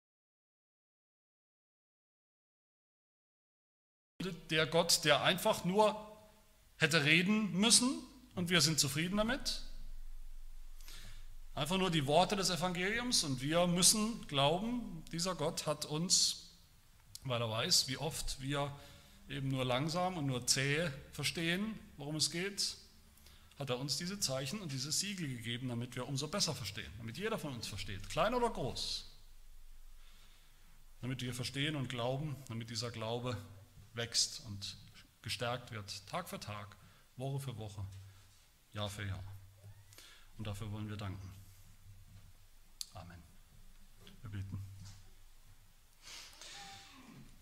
der 4.51 4.68
Gott, 4.68 5.05
der 5.05 5.23
einfach 5.25 5.64
nur 5.64 6.16
hätte 6.77 7.03
reden 7.03 7.51
müssen 7.59 7.99
und 8.37 8.51
wir 8.51 8.61
sind 8.61 8.79
zufrieden 8.79 9.16
damit, 9.16 9.67
Einfach 11.59 11.77
nur 11.77 11.90
die 11.90 12.07
Worte 12.07 12.37
des 12.37 12.51
Evangeliums 12.51 13.25
und 13.25 13.40
wir 13.40 13.66
müssen 13.66 14.25
glauben, 14.29 15.03
dieser 15.11 15.35
Gott 15.35 15.66
hat 15.66 15.87
uns, 15.87 16.53
weil 17.25 17.42
er 17.42 17.51
weiß, 17.51 17.88
wie 17.88 17.97
oft 17.97 18.40
wir 18.40 18.73
eben 19.29 19.49
nur 19.49 19.64
langsam 19.64 20.18
und 20.18 20.27
nur 20.27 20.47
zäh 20.47 20.88
verstehen, 21.11 21.77
worum 21.97 22.14
es 22.14 22.31
geht, 22.31 22.77
hat 23.59 23.71
er 23.71 23.79
uns 23.81 23.97
diese 23.97 24.21
Zeichen 24.21 24.61
und 24.61 24.71
diese 24.71 24.92
Siegel 24.92 25.27
gegeben, 25.27 25.68
damit 25.68 25.97
wir 25.97 26.07
umso 26.07 26.29
besser 26.29 26.55
verstehen, 26.55 26.92
damit 26.99 27.18
jeder 27.18 27.40
von 27.40 27.53
uns 27.53 27.66
versteht, 27.66 28.09
klein 28.09 28.35
oder 28.35 28.51
groß, 28.51 29.11
damit 31.01 31.23
wir 31.23 31.35
verstehen 31.35 31.75
und 31.75 31.88
glauben, 31.88 32.37
damit 32.47 32.71
dieser 32.71 32.92
Glaube 32.92 33.37
wächst 33.94 34.44
und 34.47 34.77
gestärkt 35.23 35.73
wird, 35.73 36.07
Tag 36.07 36.29
für 36.29 36.38
Tag, 36.38 36.77
Woche 37.16 37.40
für 37.40 37.57
Woche, 37.57 37.85
Jahr 38.75 38.88
für 38.88 39.05
Jahr. 39.05 39.25
Und 40.37 40.47
dafür 40.47 40.71
wollen 40.71 40.88
wir 40.88 40.97
danken. 40.97 41.38
Amen. 42.94 43.22
Wir 44.22 44.31
beten. 44.31 44.59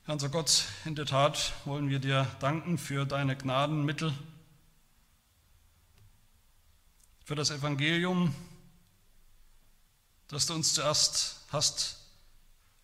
Herr 0.04 0.14
unser 0.14 0.28
Gott, 0.28 0.64
in 0.84 0.94
der 0.94 1.06
Tat 1.06 1.52
wollen 1.64 1.88
wir 1.88 1.98
dir 1.98 2.26
danken 2.40 2.78
für 2.78 3.06
deine 3.06 3.36
Gnadenmittel, 3.36 4.12
für 7.24 7.34
das 7.34 7.50
Evangelium, 7.50 8.34
das 10.28 10.46
du 10.46 10.54
uns 10.54 10.74
zuerst 10.74 11.46
hast 11.50 12.02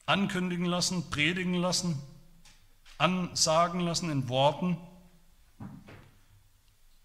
ankündigen 0.06 0.66
lassen, 0.66 1.10
predigen 1.10 1.54
lassen, 1.54 2.00
ansagen 2.98 3.80
lassen 3.80 4.10
in 4.10 4.28
Worten 4.28 4.76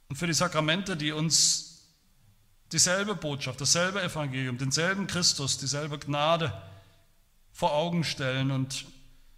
und 0.10 0.16
für 0.16 0.28
die 0.28 0.34
Sakramente, 0.34 0.98
die 0.98 1.12
uns 1.12 1.67
dieselbe 2.72 3.16
Botschaft, 3.16 3.62
dasselbe 3.62 4.02
Evangelium, 4.02 4.58
denselben 4.58 5.08
Christus, 5.08 5.58
dieselbe 5.58 6.00
Gnade 6.00 6.52
vor 7.54 7.74
Augen 7.74 8.04
stellen 8.04 8.52
und 8.52 8.86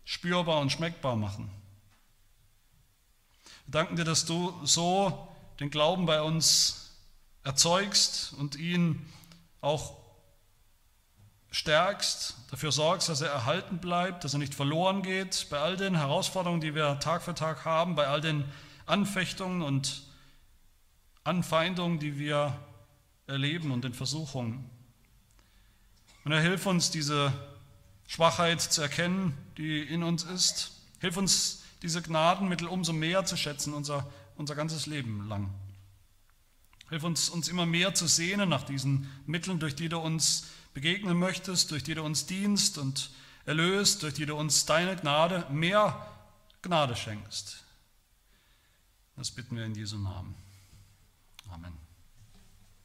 spürbar 0.04 0.60
und 0.60 0.72
schmeckbar 0.72 1.16
machen. 1.16 1.52
Wir 3.66 3.72
danken 3.72 3.96
dir, 3.96 4.04
dass 4.04 4.26
du 4.26 4.54
so 4.64 5.28
den 5.60 5.70
Glauben 5.70 6.06
bei 6.06 6.22
uns 6.22 6.92
erzeugst 7.44 8.34
und 8.38 8.56
ihn 8.56 9.06
auch 9.62 9.98
stärkst, 11.52 12.36
dafür 12.52 12.72
sorgst, 12.72 13.10
dass 13.10 13.22
er 13.22 13.30
erhalten 13.30 13.80
bleibt, 13.80 14.24
dass 14.24 14.34
er 14.34 14.40
nicht 14.40 14.54
verloren 14.54 15.02
geht, 15.02 15.48
bei 15.50 15.60
all 15.60 15.78
den 15.78 15.96
Herausforderungen, 15.96 16.62
die 16.62 16.76
wir 16.76 17.00
Tag 17.00 17.24
für 17.24 17.34
Tag 17.34 17.66
haben, 17.66 17.96
bei 17.96 18.08
all 18.08 18.22
den 18.22 18.46
Anfechtungen 18.86 19.62
und 19.62 20.04
Anfeindungen, 21.24 22.00
die 22.00 22.18
wir 22.18 22.58
erleben 23.30 23.72
und 23.72 23.84
den 23.84 23.94
Versuchungen. 23.94 24.70
Und 26.26 26.32
er 26.32 26.42
hilft 26.42 26.66
uns, 26.66 26.92
diese 26.92 27.32
Schwachheit 28.08 28.62
zu 28.62 28.82
erkennen, 28.82 29.38
die 29.58 29.82
in 29.82 30.04
uns 30.04 30.24
ist. 30.24 30.72
Hilf 31.00 31.16
uns, 31.16 31.64
diese 31.82 32.02
Gnadenmittel 32.02 32.68
umso 32.68 32.92
mehr 32.92 33.24
zu 33.24 33.38
schätzen, 33.38 33.74
unser, 33.74 34.12
unser 34.36 34.56
ganzes 34.56 34.86
Leben 34.86 35.28
lang. 35.30 35.50
Hilf 36.90 37.04
uns, 37.04 37.30
uns 37.30 37.48
immer 37.48 37.66
mehr 37.66 37.94
zu 37.94 38.08
sehnen 38.08 38.50
nach 38.50 38.64
diesen 38.64 39.08
Mitteln, 39.26 39.60
durch 39.60 39.76
die 39.76 39.90
du 39.90 40.00
uns 40.00 40.48
begegnen 40.74 41.18
möchtest, 41.18 41.72
durch 41.72 41.84
die 41.84 41.94
du 41.94 42.04
uns 42.04 42.26
dienst 42.26 42.78
und 42.78 43.12
erlöst, 43.46 44.04
durch 44.04 44.16
die 44.16 44.26
du 44.26 44.36
uns 44.36 44.66
deine 44.66 44.96
Gnade, 44.96 45.46
mehr 45.52 46.06
Gnade 46.62 46.96
schenkst. 46.96 47.64
Das 49.16 49.32
bitten 49.32 49.56
wir 49.56 49.66
in 49.66 49.76
Jesu 49.76 49.98
Namen. 49.98 50.36
Amen. 51.50 51.79